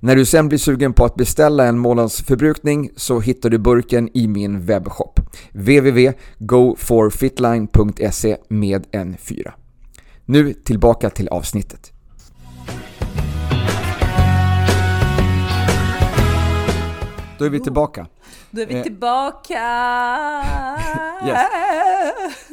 [0.00, 4.28] När du sen blir sugen på att beställa en månadsförbrukning så hittar du burken i
[4.28, 5.20] min webbshop
[5.52, 9.54] www.goforfitline.se med en 4.
[10.24, 11.92] Nu tillbaka till avsnittet.
[17.38, 18.06] Då är vi tillbaka.
[18.50, 19.62] Då är vi tillbaka!
[21.26, 21.46] yes.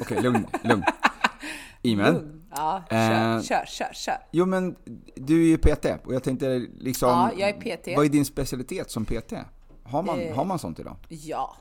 [0.02, 0.84] Okej, okay, lugn, lugn.
[1.88, 2.48] Imen.
[2.56, 4.18] Ja, kör, eh, kör, kör, kör.
[4.32, 4.76] Jo men,
[5.16, 7.10] du är ju PT och jag tänkte liksom...
[7.10, 7.88] Ja, jag är PT.
[7.96, 9.34] Vad är din specialitet som PT?
[9.84, 10.96] Har man, eh, har man sånt idag?
[11.10, 11.56] Ja,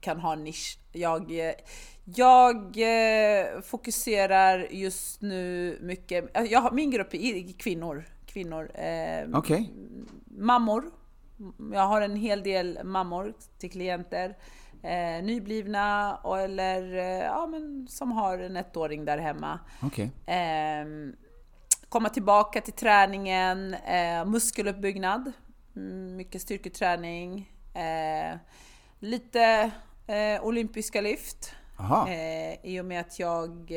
[0.00, 0.78] kan ha en nisch.
[0.92, 1.32] Jag,
[2.04, 6.30] jag eh, fokuserar just nu mycket...
[6.50, 8.04] Jag har, min grupp är kvinnor.
[8.26, 9.66] kvinnor eh, okay.
[10.26, 10.90] Mammor.
[11.72, 14.36] Jag har en hel del mammor till klienter
[14.86, 19.58] eh, nyblivna och, eller eh, ja, men som har en ettåring där hemma.
[19.82, 20.08] Okay.
[20.36, 20.86] Eh,
[21.88, 25.32] komma tillbaka till träningen, eh, muskeluppbyggnad,
[25.76, 28.38] mm, mycket styrketräning, eh,
[28.98, 29.70] lite
[30.06, 31.52] eh, olympiska lyft.
[32.62, 33.72] I och med att jag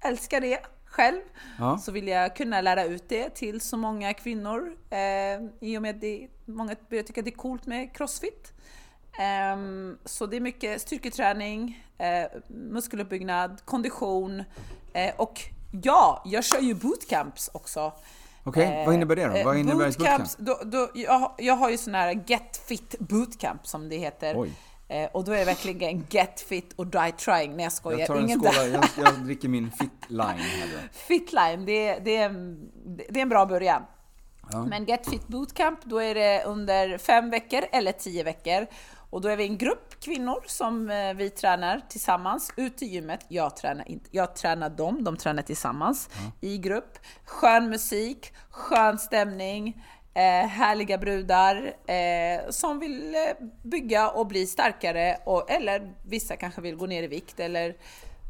[0.00, 1.20] älskar det själv
[1.58, 1.78] ja.
[1.78, 4.76] så vill jag kunna lära ut det till så många kvinnor.
[4.90, 8.52] Eh, I och med att det, många börjar tycka att det är coolt med crossfit.
[9.18, 14.44] Um, så det är mycket styrketräning, uh, muskeluppbyggnad, kondition uh,
[15.16, 15.40] och
[15.82, 17.92] ja, jag kör ju bootcamps också.
[18.44, 19.44] Okej, okay, uh, vad innebär det då?
[19.44, 20.36] Vad innebär bootcamps?
[20.36, 20.60] bootcamp?
[20.62, 24.34] Då, då, jag, jag har ju sån här Get Fit Bootcamp som det heter.
[24.40, 24.52] Oj.
[25.12, 27.56] och då är det verkligen get fit och die trying.
[27.56, 27.98] Nej jag skojar.
[27.98, 30.38] Jag tar en skåla, jag, jag dricker min Fitline
[30.92, 33.82] Fitline, det, det, är, det är en bra början.
[34.52, 34.64] Ja.
[34.64, 38.66] Men Get Fit Bootcamp, då är det under fem veckor eller tio veckor.
[39.10, 43.26] Och då är vi en grupp kvinnor som eh, vi tränar tillsammans ut i gymmet.
[43.28, 46.32] Jag tränar, inte, jag tränar dem, de tränar tillsammans mm.
[46.40, 46.98] i grupp.
[47.24, 53.20] Skön musik, skön stämning, eh, härliga brudar eh, som vill eh,
[53.62, 55.16] bygga och bli starkare.
[55.24, 57.76] Och, eller vissa kanske vill gå ner i vikt eller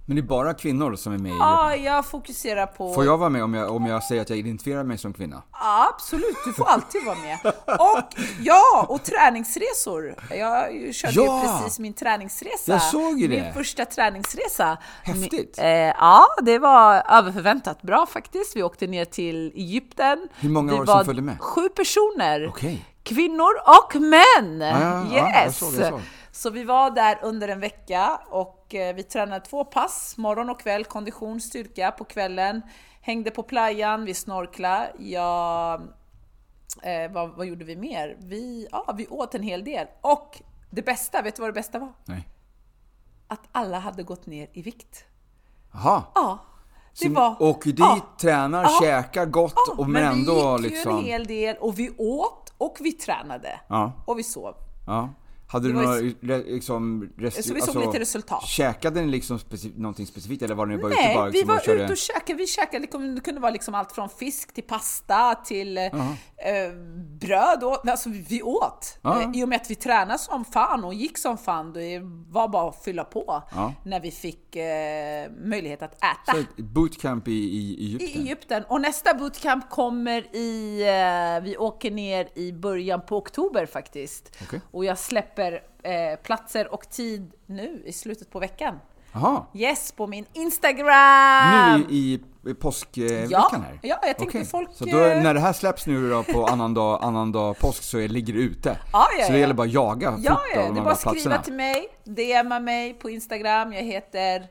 [0.08, 2.94] Men det är bara kvinnor som är med i Ja, jag fokuserar på...
[2.94, 5.42] Får jag vara med om jag, om jag säger att jag identifierar mig som kvinna?
[5.52, 7.38] Ja, absolut, du får alltid vara med.
[7.66, 10.14] Och ja, och träningsresor.
[10.30, 11.42] Jag körde Ja!
[11.42, 12.72] ju precis min träningsresa.
[12.72, 13.42] Jag såg ju det.
[13.42, 14.78] Min första träningsresa.
[15.02, 15.58] Häftigt.
[15.58, 18.56] Eh, ja, det var överförväntat bra faktiskt.
[18.56, 20.28] Vi åkte ner till Egypten.
[20.40, 21.40] Hur många Vi var det som följde med?
[21.40, 22.48] Sju personer.
[22.48, 22.84] Okej.
[23.02, 24.60] Kvinnor och män!
[24.60, 25.58] ja, ja, jag yes!
[25.58, 26.00] såg, jag såg.
[26.38, 30.60] Så vi var där under en vecka och eh, vi tränade två pass, morgon och
[30.60, 32.62] kväll, kondition, styrka på kvällen.
[33.00, 34.92] Hängde på playan, vi snorklade.
[34.98, 35.80] Jag,
[36.82, 38.16] eh, vad, vad gjorde vi mer?
[38.20, 39.86] Vi, ja, vi åt en hel del.
[40.00, 41.92] Och det bästa, vet du vad det bästa var?
[42.04, 42.28] Nej.
[43.28, 45.04] Att alla hade gått ner i vikt.
[45.72, 46.02] Jaha.
[46.14, 46.38] Ja,
[47.00, 47.42] det var...
[47.42, 48.78] åker dit, ja, tränar, Ja.
[48.82, 50.98] käkar gott ja, och men ändå vi gick ju liksom...
[50.98, 53.60] en hel del och vi åt och vi tränade.
[53.68, 53.92] Ja.
[54.06, 54.54] Och vi sov.
[54.86, 55.08] Ja.
[55.50, 57.08] Hade du var några ju- re- liksom...
[57.18, 58.44] Rest, Så vi såg lite resultat.
[58.46, 61.48] Käkade ni liksom speci någonting specifikt eller var ni bara ute Nej, bara vi liksom
[61.48, 61.84] var och körde...
[61.84, 62.34] ute och käkade.
[62.38, 66.72] Vi käkade liksom, det kunde vara liksom allt från fisk till pasta till eh, eh,
[67.20, 67.64] bröd.
[67.64, 68.98] Och, alltså vi åt.
[69.02, 69.22] Ja.
[69.22, 71.72] Eh, I och med att vi tränade som fan och gick som fan.
[71.72, 73.74] Det var bara att fylla på Ja.
[73.84, 76.32] när vi fick eh, möjlighet att äta.
[76.32, 78.22] Så ett bootcamp i, i I Egypten?
[78.22, 78.64] Egypten.
[78.68, 80.82] Och nästa bootcamp kommer i...
[81.38, 84.36] Eh, vi åker ner i början på oktober faktiskt.
[84.42, 84.60] Okej.
[84.70, 85.52] Och jag släpper eh,
[86.22, 88.78] platser och tid nu i slutet på veckan.
[89.12, 89.44] Jaha.
[89.54, 91.80] Yes, på min Instagram!
[91.80, 93.78] Nu i, i påskveckan Ja, här?
[93.82, 94.44] ja, jag tänkte Okej.
[94.44, 97.98] folk, Så då, eh, när det här släpps nu då på annandag, annandag påsk så
[97.98, 98.78] är- ligger det ute?
[98.92, 101.00] Ja, ja, så det gäller bara att jaga Ja, ja, de det är bara att
[101.00, 103.72] skriva till mig, DMa mig på Instagram.
[103.72, 104.46] Jag heter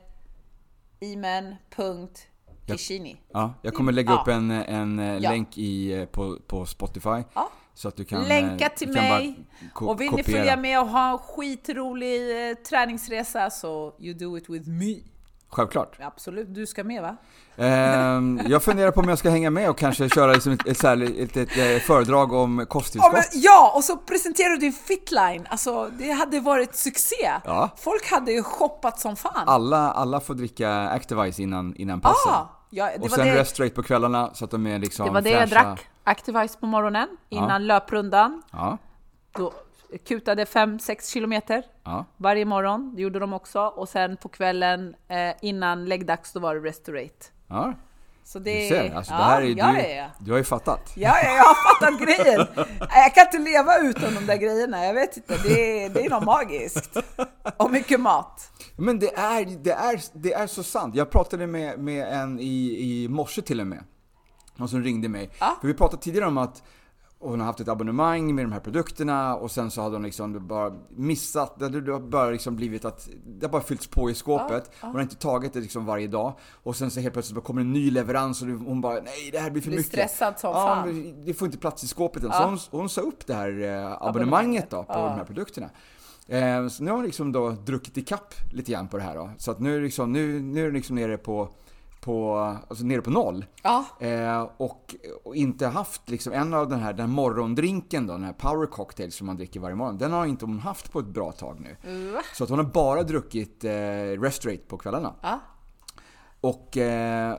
[1.00, 3.20] imen.kishini.
[3.32, 5.30] Ja, jag kommer lägga upp en, en eh, Ja.
[5.30, 7.22] länk i, eh, på, på Spotify.
[7.34, 7.50] Ja.
[7.78, 8.24] Så att du kan...
[8.24, 9.38] Länka eh, till du kan mig.
[9.74, 10.38] ko- och vill ni kopiera.
[10.38, 14.94] följa med och ha en skitrolig eh, träningsresa så you do it with me.
[15.50, 15.96] Självklart.
[16.00, 17.16] Absolut, du ska med va?
[17.56, 20.84] Ehm, jag funderar på om jag ska hänga med och kanske köra liksom ett, ett,
[20.84, 23.12] ett, ett, eh, föredrag om Ja, kosttillskott.
[23.12, 25.46] men, ja, och så presenterar du din fitline.
[25.50, 27.30] Alltså, det hade varit succé.
[27.44, 27.70] Ja.
[27.76, 29.48] Folk hade ju shoppat som fan.
[29.48, 32.32] Alla, alla får dricka Activise innan, innan passen.
[32.32, 35.20] Ah, ja, och sen det, Restrate på kvällarna så att de är liksom det var
[35.20, 35.64] det jag fräscha.
[35.64, 35.86] drack.
[36.08, 38.42] Activise på morgonen innan löprundan.
[38.52, 38.78] Ja,
[39.32, 39.52] Då
[40.08, 42.04] kutade 5-6 kilometer ja.
[42.16, 42.92] varje morgon.
[42.96, 43.60] Det gjorde de också.
[43.60, 47.26] Och sen på kvällen eh, innan läggdags då var det Restorate.
[47.48, 47.74] ja.
[48.24, 50.06] Så Du det, ser, alltså ja, det här är, ja, du, ja, ja.
[50.18, 50.92] du har ju fattat.
[50.94, 52.46] Ja, ja, jag har fattat grejen.
[52.90, 54.84] Jag kan inte leva utan de där grejerna.
[54.84, 56.96] Jag vet inte, det är, det är något magiskt.
[57.56, 58.50] Och mycket mat.
[58.76, 60.94] Men det är, det är, det är så sant.
[60.94, 63.84] Jag pratade med, med en i, i morse till och med.
[64.58, 65.30] Någon som ringde mig.
[65.40, 65.58] Ja.
[65.60, 66.62] För vi pratade tidigare om att
[67.20, 70.46] hon har haft ett abonnemang med de här produkterna och sen så hade hon liksom
[70.46, 74.70] bara missat, det har bara liksom blivit att det har bara fyllts på i skåpet.
[74.80, 76.38] Hon har inte tagit det liksom varje dag.
[76.62, 79.50] Och sen så helt plötsligt kommer en ny leverans och hon bara nej det här
[79.50, 79.92] blir för Blir mycket.
[79.92, 81.14] stressad som ja, fan.
[81.24, 82.32] Det får inte plats i skåpet än.
[82.32, 85.70] Så hon, hon sa upp det här eh, abonnemanget då på de här produkterna.
[86.28, 89.14] Eh, så nu har hon liksom då druckit i kapp lite grann på det här
[89.14, 89.30] då.
[89.38, 91.48] Så att nu liksom, nu, nu är det liksom nere på,
[92.00, 92.36] på,
[92.68, 93.44] alltså nere på noll.
[93.62, 98.24] Ja, Eh, och, och inte haft liksom en av den här, den morgondrinken då, den
[98.24, 99.98] här power cocktail som man dricker varje morgon.
[99.98, 101.76] Den har inte hon haft på ett bra tag nu.
[102.12, 102.20] Va?
[102.34, 103.70] Så att hon har bara druckit eh,
[104.20, 105.14] Restrate på kvällarna.
[105.22, 105.40] ja.
[106.40, 107.36] Och eh,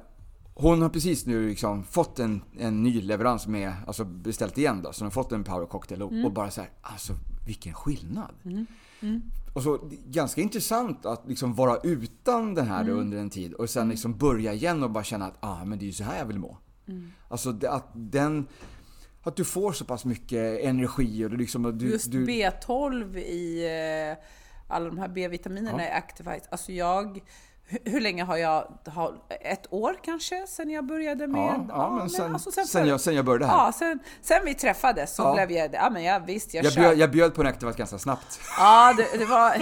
[0.53, 4.91] hon har precis nu liksom fått en, en ny leverans med, alltså beställt igen då,
[4.93, 7.13] så hon har fått en power cocktail och, och bara så här, alltså
[7.45, 8.35] vilken skillnad.
[9.53, 13.69] Och så ganska intressant att liksom vara utan den här då under en tid och
[13.69, 16.17] sen liksom börja igen och bara känna att ah, men det är ju så här
[16.17, 16.57] jag vill må.
[17.27, 18.47] Alltså det, att den,
[19.23, 23.65] att du får så pass mycket energi och du liksom, du, Just du, B12 i
[24.11, 24.25] eh,
[24.67, 26.47] alla de här B-vitaminerna i Activite.
[26.51, 27.19] Alltså jag,
[27.69, 31.41] hur, hur länge har jag, har, ett år kanske sen jag började med?
[31.41, 33.53] ja, ja, men sen, alltså sen, för- jag, sen jag började här.
[33.57, 35.33] Ja, sen, sen vi träffades så Ja.
[35.33, 37.97] blev jag, ja men ja, visst jag, jag, bjöd, jag bjöd på en Activate ganska
[37.97, 38.39] snabbt.
[38.57, 39.57] Ja, det, det, var,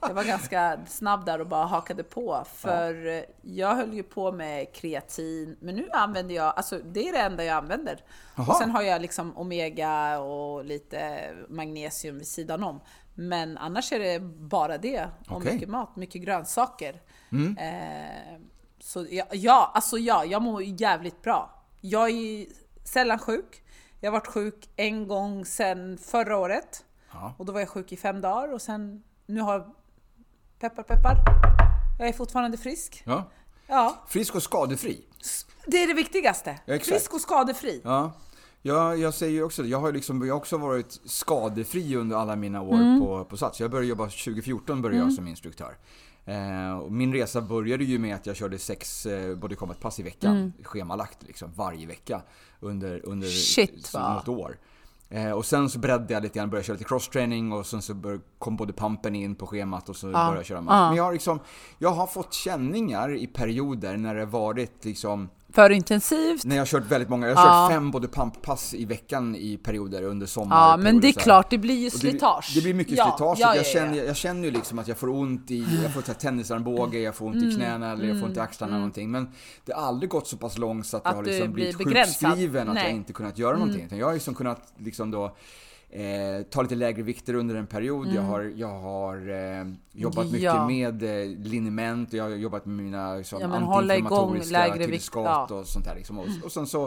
[0.08, 2.44] det var ganska snabb där och bara hakade på.
[2.54, 7.12] För eh, jag höll ju på med kreatin, men nu använder jag, alltså det är
[7.12, 8.00] det enda jag använder.
[8.48, 12.80] Och sen har jag liksom omega och lite magnesium vid sidan om.
[13.18, 15.08] Men annars är det bara det.
[15.28, 15.54] Och Okej.
[15.54, 17.02] mycket mat, mycket grönsaker.
[17.58, 18.40] Eh,
[18.80, 21.64] så ja, ja, alltså ja, jag mår jävligt bra.
[21.80, 22.46] Jag är
[22.84, 23.62] sällan sjuk.
[24.00, 26.84] Jag har varit sjuk en gång sedan förra året.
[27.12, 27.34] Ja.
[27.38, 29.68] Och då var jag sjuk i fem dagar och sen, nu har
[30.60, 31.16] peppar peppar,
[31.98, 33.02] jag är fortfarande frisk.
[33.06, 33.30] Ja.
[33.66, 35.04] Ja, Frisk och skadefri.
[35.66, 36.58] det är det viktigaste.
[36.64, 37.80] Ja, frisk och skadefri.
[37.84, 38.12] Ja.
[38.66, 39.68] Ja, jag säger ju också det.
[39.68, 43.00] Jag har, liksom, jag har också varit skadefri under alla mina år Mm.
[43.00, 43.60] på, på Sats.
[43.60, 45.76] Jag började jobba 2014 började jag som instruktör.
[46.24, 50.36] Eh, min resa började ju med att jag körde sex eh, body combat-pass i veckan.
[50.36, 50.52] Mm.
[50.62, 52.22] Schemalagt liksom, varje vecka.
[52.60, 54.58] Under, under Shit, något år.
[55.08, 57.94] Eh, och sen så breddade jag lite grann, började köra lite crosstraining och sen så
[57.94, 60.72] bör, kom både pumpen in på schemat och så började jag köra match.
[60.74, 60.88] Ja.
[60.88, 61.40] Men jag har liksom,
[61.78, 66.44] jag har fått känningar i perioder när det varit liksom För intensivt.
[66.44, 67.68] när jag har kört väldigt många, jag har Ja.
[67.68, 70.56] kört fem både pumppass i veckan i perioder under sommar.
[70.56, 72.52] Ja, men det är klart, det blir ju Och det, slitage.
[72.54, 73.38] det blir mycket Ja, slitage.
[73.40, 73.72] ja, jag, ja, ja.
[73.72, 77.26] känner, jag känner ju liksom att jag får ont i, jag får tennisarmbåge, jag får
[77.26, 77.48] ont Mm.
[77.50, 79.10] i knäna eller jag får ont i axlarna eller någonting.
[79.10, 79.28] Men
[79.64, 82.68] det har aldrig gått så pass långt så att, Att jag har liksom blivit sjukskriven
[82.68, 82.82] att Nej.
[82.82, 82.92] Mm.
[82.92, 83.84] jag inte kunnat göra någonting.
[83.86, 85.36] Utan jag har liksom kunnat liksom då
[86.00, 88.08] Eh, ta lite lägre vikter under en period.
[88.14, 90.78] Jag har, jag har eh, jobbat mycket Mm.
[90.78, 90.90] Ja.
[90.90, 95.66] med eh, liniment och jag har jobbat med mina liksom, Ja, igång antiinflammatoriska tillskott och
[95.66, 95.94] sånt där.
[95.94, 96.18] Liksom.
[96.18, 96.84] Och, och sen så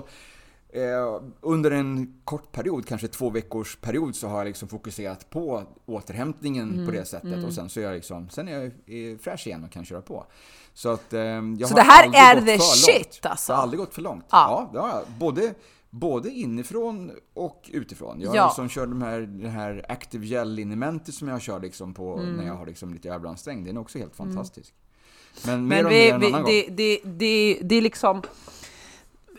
[0.69, 5.63] eh, under en kort period, kanske två veckors period, så har jag liksom fokuserat på
[5.85, 7.45] återhämtningen Mm, på det sättet.
[7.45, 10.01] Och sen så är jag liksom, sen är jag eh, fräsch igen och kan köra
[10.01, 10.25] på.
[10.73, 11.81] Så att eh, jag Så har det
[12.15, 13.25] här är the shit, långt.
[13.25, 13.51] alltså?
[13.51, 14.25] Det har aldrig gått för långt.
[14.29, 14.37] Ja.
[14.37, 15.03] Ja, det har jag.
[15.19, 15.53] Både,
[15.89, 18.21] både inifrån och utifrån.
[18.21, 18.45] Jag Ja.
[18.47, 22.35] liksom kört de här, det här Active Gel linementet som jag kör liksom på Mm.
[22.35, 23.65] när jag har liksom lite överansträngd.
[23.65, 24.73] Den är också helt fantastisk.
[25.45, 26.75] Men mer Men vi, mer en vi, annan det, gång.
[26.75, 28.21] det, det, det är liksom...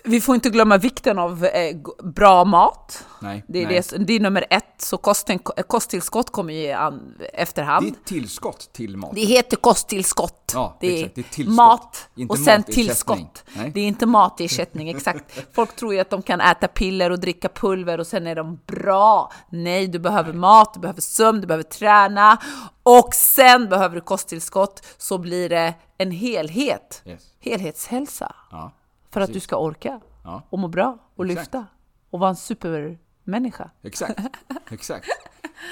[0.05, 3.07] Vi får inte glömma vikten av eh, bra mat.
[3.21, 3.83] Nej, Det är, nej.
[3.91, 7.87] det, det är nummer ett, så kosten, kosttillskott kommer ju an, efterhand.
[7.87, 9.11] Det är tillskott till mat.
[9.15, 10.53] Det heter kosttillskott.
[10.55, 11.11] Ja, det, är.
[11.15, 11.57] Det är tillskott.
[11.57, 13.45] mat Inte och sen tillskott.
[13.57, 13.71] Nej.
[13.75, 15.47] Det är inte matersättning, exakt.
[15.55, 18.61] Folk tror ju att de kan äta piller och dricka pulver och sen är de
[18.67, 19.33] bra.
[19.51, 22.39] Nej, du behöver mat, du behöver sömn, du behöver träna
[22.83, 27.03] och sen behöver du kosttillskott så blir det en helhet.
[27.07, 27.23] Yes.
[27.41, 28.35] Helhetshälsa.
[28.51, 28.73] Ja,
[29.11, 30.43] För att du ska orka Ja.
[30.51, 31.41] och må bra och Exakt.
[31.41, 31.67] lyfta
[32.11, 33.71] och vara en supermänniska.
[33.83, 34.21] exakt.
[34.71, 35.09] exakt.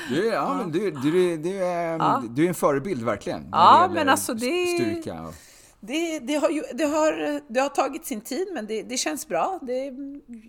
[0.09, 3.49] Du är, ja, men du, du, du, är, du är en förebild verkligen.
[3.53, 5.35] Ja, men alltså det- Styrka och,
[5.81, 9.29] Det, det, har ju, det, har, det har tagit sin tid, men det, det känns
[9.29, 9.59] bra.
[9.63, 9.93] Det,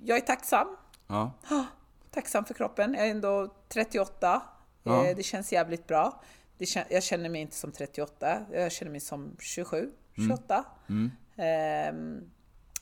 [0.05, 0.67] jag är tacksam.
[1.07, 1.31] ja.
[2.11, 2.93] Tacksam för kroppen.
[2.93, 4.41] Jag är ändå 38.
[4.83, 5.05] Ja.
[5.05, 6.21] Eh, Det känns jävligt bra.
[6.57, 8.37] Det, jag känner mig inte som 38.
[8.53, 10.63] Jag känner mig som 27, 28.
[11.37, 12.21] Ehm,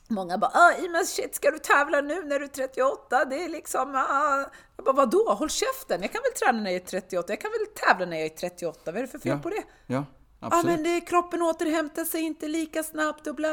[0.08, 3.24] många bara ah, men shit, ska du tävla nu när du är 38?
[3.24, 3.94] Det är liksom...
[3.94, 4.44] Ah.
[4.76, 5.34] Jag bara, vadå?
[5.38, 6.02] Håll käften!
[6.02, 7.32] Jag kan väl träna när jag är 38?
[7.32, 8.80] Jag kan väl tävla när jag är 38?
[8.84, 9.38] Vad är det för fel Ja.
[9.42, 9.62] på det?
[9.86, 10.04] Ja,
[10.40, 10.66] Ja, absolut.
[10.76, 13.48] men det, kroppen återhämtar sig inte lika snabbt och bla...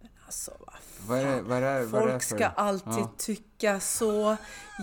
[0.00, 0.74] Men alltså, vad
[1.08, 3.12] Vad är vad är vad Folk ska alltid Ja.
[3.18, 4.36] tycka så.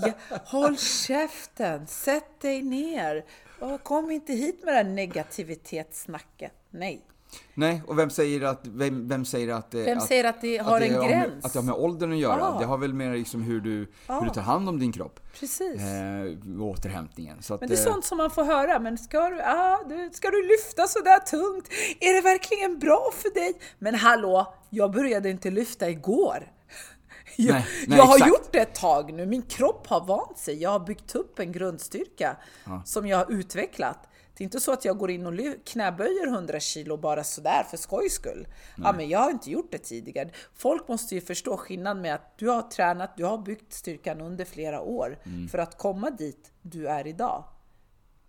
[0.05, 0.11] Ja,
[0.45, 3.25] håll käften, sätt dig ner.
[3.59, 6.53] Och kom inte hit med det här negativitetssnacket.
[6.69, 7.05] Nej.
[7.53, 10.57] Nej, och vem säger att, vem, vem säger att, det- Vem att, säger att det
[10.57, 11.27] har en har gräns?
[11.33, 12.39] Med, att det har med åldern att göra.
[12.39, 12.57] Ja.
[12.59, 15.19] Det har väl mer liksom hur du, hur du tar hand om din kropp.
[15.39, 15.81] Precis.
[15.81, 17.41] Eh, återhämtningen.
[17.41, 18.79] Så att, Men det är eh, sånt som man får höra.
[18.79, 21.67] Men ska du, ah, du, ska du lyfta så där tungt?
[21.99, 23.53] Är det verkligen bra för dig?
[23.79, 26.51] Men hallå, jag började inte lyfta igår.
[27.35, 28.29] Jag, Nej, nej, jag har exakt.
[28.29, 29.25] gjort det ett tag nu.
[29.25, 30.61] Min kropp har vant sig.
[30.61, 32.37] Jag har byggt upp en grundstyrka
[32.85, 34.07] som jag har utvecklat.
[34.37, 35.33] Det är inte så att jag går in och
[35.65, 38.47] knäböjer 100 kilo bara sådär för skojs skull.
[38.77, 40.29] Ja, men jag har inte gjort det tidigare.
[40.55, 44.45] Folk måste ju förstå skillnaden med att du har tränat, du har byggt styrkan under
[44.45, 45.47] flera år Mm.
[45.47, 47.43] för att komma dit du är idag.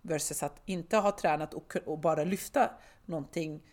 [0.01, 2.69] Versus att inte ha tränat och, och bara lyfta
[3.05, 3.63] någonting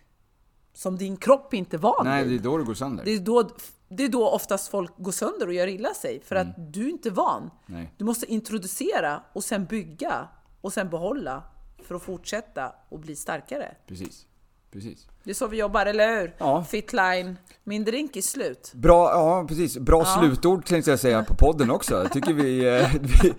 [0.73, 2.33] som din kropp inte är van Nej, vid.
[2.33, 3.05] det är då det går sönder.
[3.05, 3.49] Det är, då,
[3.89, 6.91] det är då oftast folk går sönder och gör illa sig, för att du är
[6.91, 7.43] inte van.
[7.43, 7.53] Mm.
[7.67, 7.95] Nej.
[7.99, 10.29] Du måste introducera och sen bygga
[10.61, 11.43] och sen behålla
[11.87, 13.75] för att fortsätta och bli starkare.
[13.89, 14.27] Precis.
[14.73, 15.07] Precis.
[15.25, 16.35] Det är så vi jobbar, eller hur?
[16.39, 16.65] Ja.
[16.65, 17.37] Fitline.
[17.65, 18.73] Min drink är slut.
[18.75, 19.79] Bra, ja precis.
[19.79, 22.03] Bra slutord tänkte jag säga på podden också.
[22.03, 23.33] Jag tycker vi, eh, vi,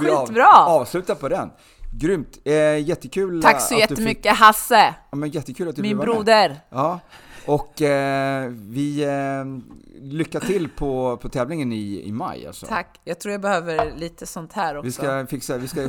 [0.00, 1.50] vi av- avslutar på den.
[1.94, 2.38] Grymt.
[2.44, 5.96] Eh, jättekul Tack så att du fick, jättemycket Hasse, ja, men jättekul att du min
[5.98, 6.14] vara med.
[6.16, 6.60] broder.
[6.70, 7.00] Ja,
[7.46, 9.44] och eh, vi eh,
[10.02, 12.66] lycka till på, på tävlingen i, i maj alltså.
[12.66, 13.00] Tack.
[13.04, 14.86] Jag tror jag behöver lite sånt här också.
[14.86, 15.80] Vi ska fixa, vi ska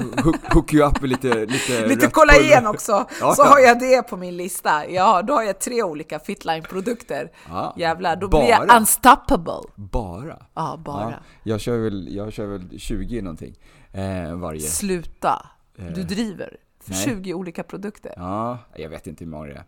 [0.53, 2.91] hook, you up med lite Lite, Lite kollagen också,
[3.21, 3.45] Ja, så ja.
[3.45, 4.89] har jag det på min lista.
[4.89, 7.31] Ja, då har jag tre olika Fitline-produkter.
[7.49, 7.73] Ja.
[7.77, 8.77] Jävlar, då blir jag Bara?
[8.77, 9.69] unstoppable.
[9.75, 10.45] Bara?
[10.53, 11.11] Ja, bara.
[11.11, 13.55] Ja, jag, kör väl, jag kör väl 20 någonting
[13.91, 14.61] eh, varje.
[14.61, 15.49] Sluta.
[15.75, 16.57] Du driver.
[16.83, 17.05] För nej.
[17.05, 18.13] 20 olika produkter.
[18.17, 19.63] Ja, jag vet inte hur många det är.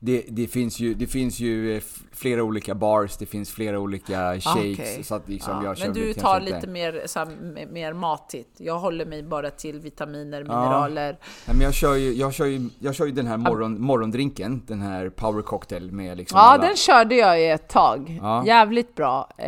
[0.00, 4.16] Det, det, finns ju, det finns ju eh, flera olika bars, det finns flera olika
[4.16, 4.46] shakes.
[4.46, 5.04] Ah, okej.
[5.04, 7.28] Så att liksom Ja, jag kör men du tar lite mer, så här,
[7.72, 8.48] mer matigt.
[8.56, 10.60] Jag håller mig bara till vitaminer, Ja.
[10.60, 11.12] mineraler.
[11.46, 14.62] Nej, men jag kör ju, jag kör ju, jag kör ju den här morgon, morgondrinken,
[14.66, 18.18] den här power cocktail med liksom Ja, alla- den körde jag i ett tag.
[18.22, 18.46] Ja.
[18.46, 19.30] Jävligt bra.
[19.38, 19.46] Eh,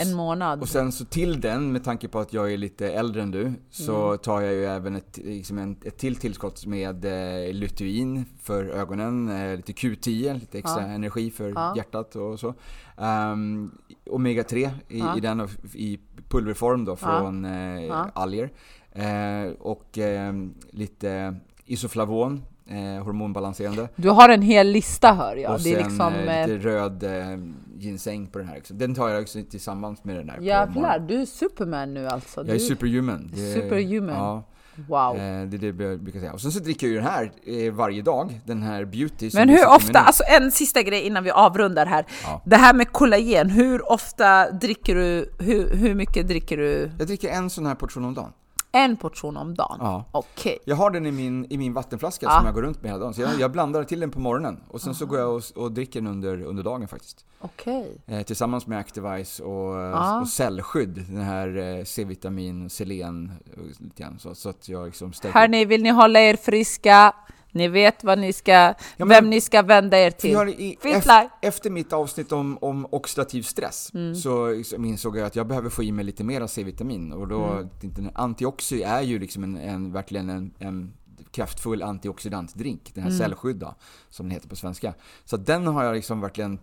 [0.00, 0.60] en månad.
[0.62, 3.52] Och sen så till den, med tanke på att jag är lite äldre än du,
[3.70, 4.18] så Mm.
[4.18, 9.28] tar jag ju även ett, liksom en, ett till tillskott med eh, lutein för ögonen,
[9.28, 10.88] eh, lite Q10, lite extra Ja.
[10.88, 11.72] energi för Ja.
[11.76, 12.54] hjärtat och så.
[12.96, 13.78] Um,
[14.10, 15.16] Omega 3 i, Ja.
[15.16, 15.98] i den i
[16.28, 18.50] pulverform då från eh, alger.
[18.92, 20.32] Eh, och eh,
[20.70, 21.36] lite
[21.66, 23.88] isoflavon, eh, hormonbalanserande.
[23.96, 25.54] Du har en hel lista hör jag.
[25.54, 26.12] och det är sen liksom...
[26.14, 27.38] eh, Eh, lite röd eh,
[27.78, 28.74] ginseng på den här också.
[28.74, 30.38] Den tar jag också tillsammans med den här.
[30.40, 32.40] jävlar, du är superman nu alltså.
[32.40, 33.30] Jag är Du, superhuman.
[33.34, 34.14] Det- Superhuman.
[34.16, 34.42] Ja,
[34.88, 35.16] wow.
[35.16, 36.32] eh, det är det jag brukar säga.
[36.32, 39.30] Och sen så dricker jag ju den här eh, varje dag, den här beauty.
[39.34, 42.06] Men hur ofta, alltså en sista grej innan vi avrundar här.
[42.24, 42.42] Ja.
[42.44, 46.90] Det här med kollagen, hur ofta dricker du, hur, hur mycket dricker du?
[46.98, 48.32] Jag dricker en sån här portion om dagen.
[48.76, 49.76] En portion om dagen?
[49.80, 50.04] Ja.
[50.12, 50.58] Okej.
[50.64, 52.36] Jag har den i min, i min vattenflaska Ja.
[52.36, 53.14] som jag går runt med hela dagen.
[53.14, 55.72] Så jag, jag blandar till den på morgonen och sen så går jag och, och
[55.72, 57.24] dricker den under, under dagen faktiskt.
[57.40, 57.96] Okej.
[58.06, 60.20] Eh, tillsammans med Activise och, Ja.
[60.20, 64.18] och cellskydd, den här eh, C-vitamin, selen och lite grann.
[64.18, 67.12] Så, så att jag liksom stärker Hörni, vill ni hålla er friska?
[67.52, 70.30] Ni vet vad ni ska, men- vem ni ska vända er till.
[70.32, 74.14] jag, i, efter, efter mitt avsnitt om, om oxidativ stress Mm.
[74.14, 77.44] så liksom insåg jag att jag behöver få i mig lite mera C-vitamin och då,
[77.44, 78.10] Mm.
[78.14, 80.92] antioxy är ju liksom en, en verkligen en, en
[81.30, 83.18] kraftfull antioxidantdrink, den här Mm.
[83.18, 83.74] cellskydd då,
[84.10, 84.94] som den heter på svenska.
[85.24, 86.58] Så den har jag liksom verkligen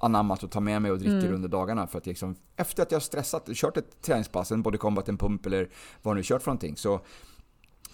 [0.00, 1.34] anammat och tar med mig och dricker Mm.
[1.34, 4.78] under dagarna för att liksom, efter att jag har stressat, kört ett träningspass, en body
[4.78, 5.68] combat, en pump eller
[6.02, 7.00] vad nu kört för någonting, så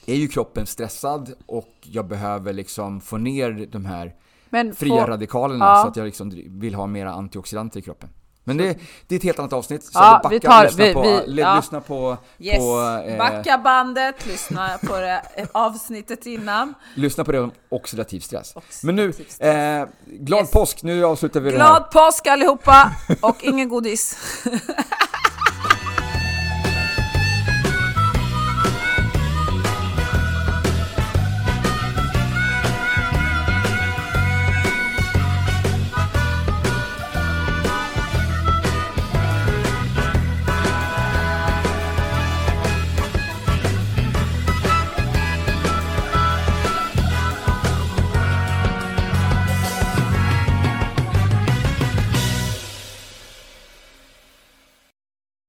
[0.07, 4.15] är ju kroppen stressad och jag behöver liksom få ner de här
[4.51, 5.83] Men fria få- radikalerna Ja.
[5.83, 8.09] så att jag liksom vill ha mera antioxidanter i kroppen.
[8.45, 10.87] Men det, det är ett helt annat avsnitt, så Ja, vi vi tar- och lyssnar,
[10.87, 11.57] vi- på, vi- ja.
[11.57, 15.23] lyssna på, Yes, på, eh, backa bandet, lyssna på det
[15.53, 16.75] avsnittet innan.
[16.95, 18.53] lyssna på det om oxidativ stress.
[18.57, 19.41] Oxidativ Men nu, stress.
[19.41, 20.51] eh, glad Yes.
[20.51, 21.67] påsk, nu avslutar vi det här.
[21.79, 22.91] Glad påsk allihopa
[23.21, 24.17] och ingen godis.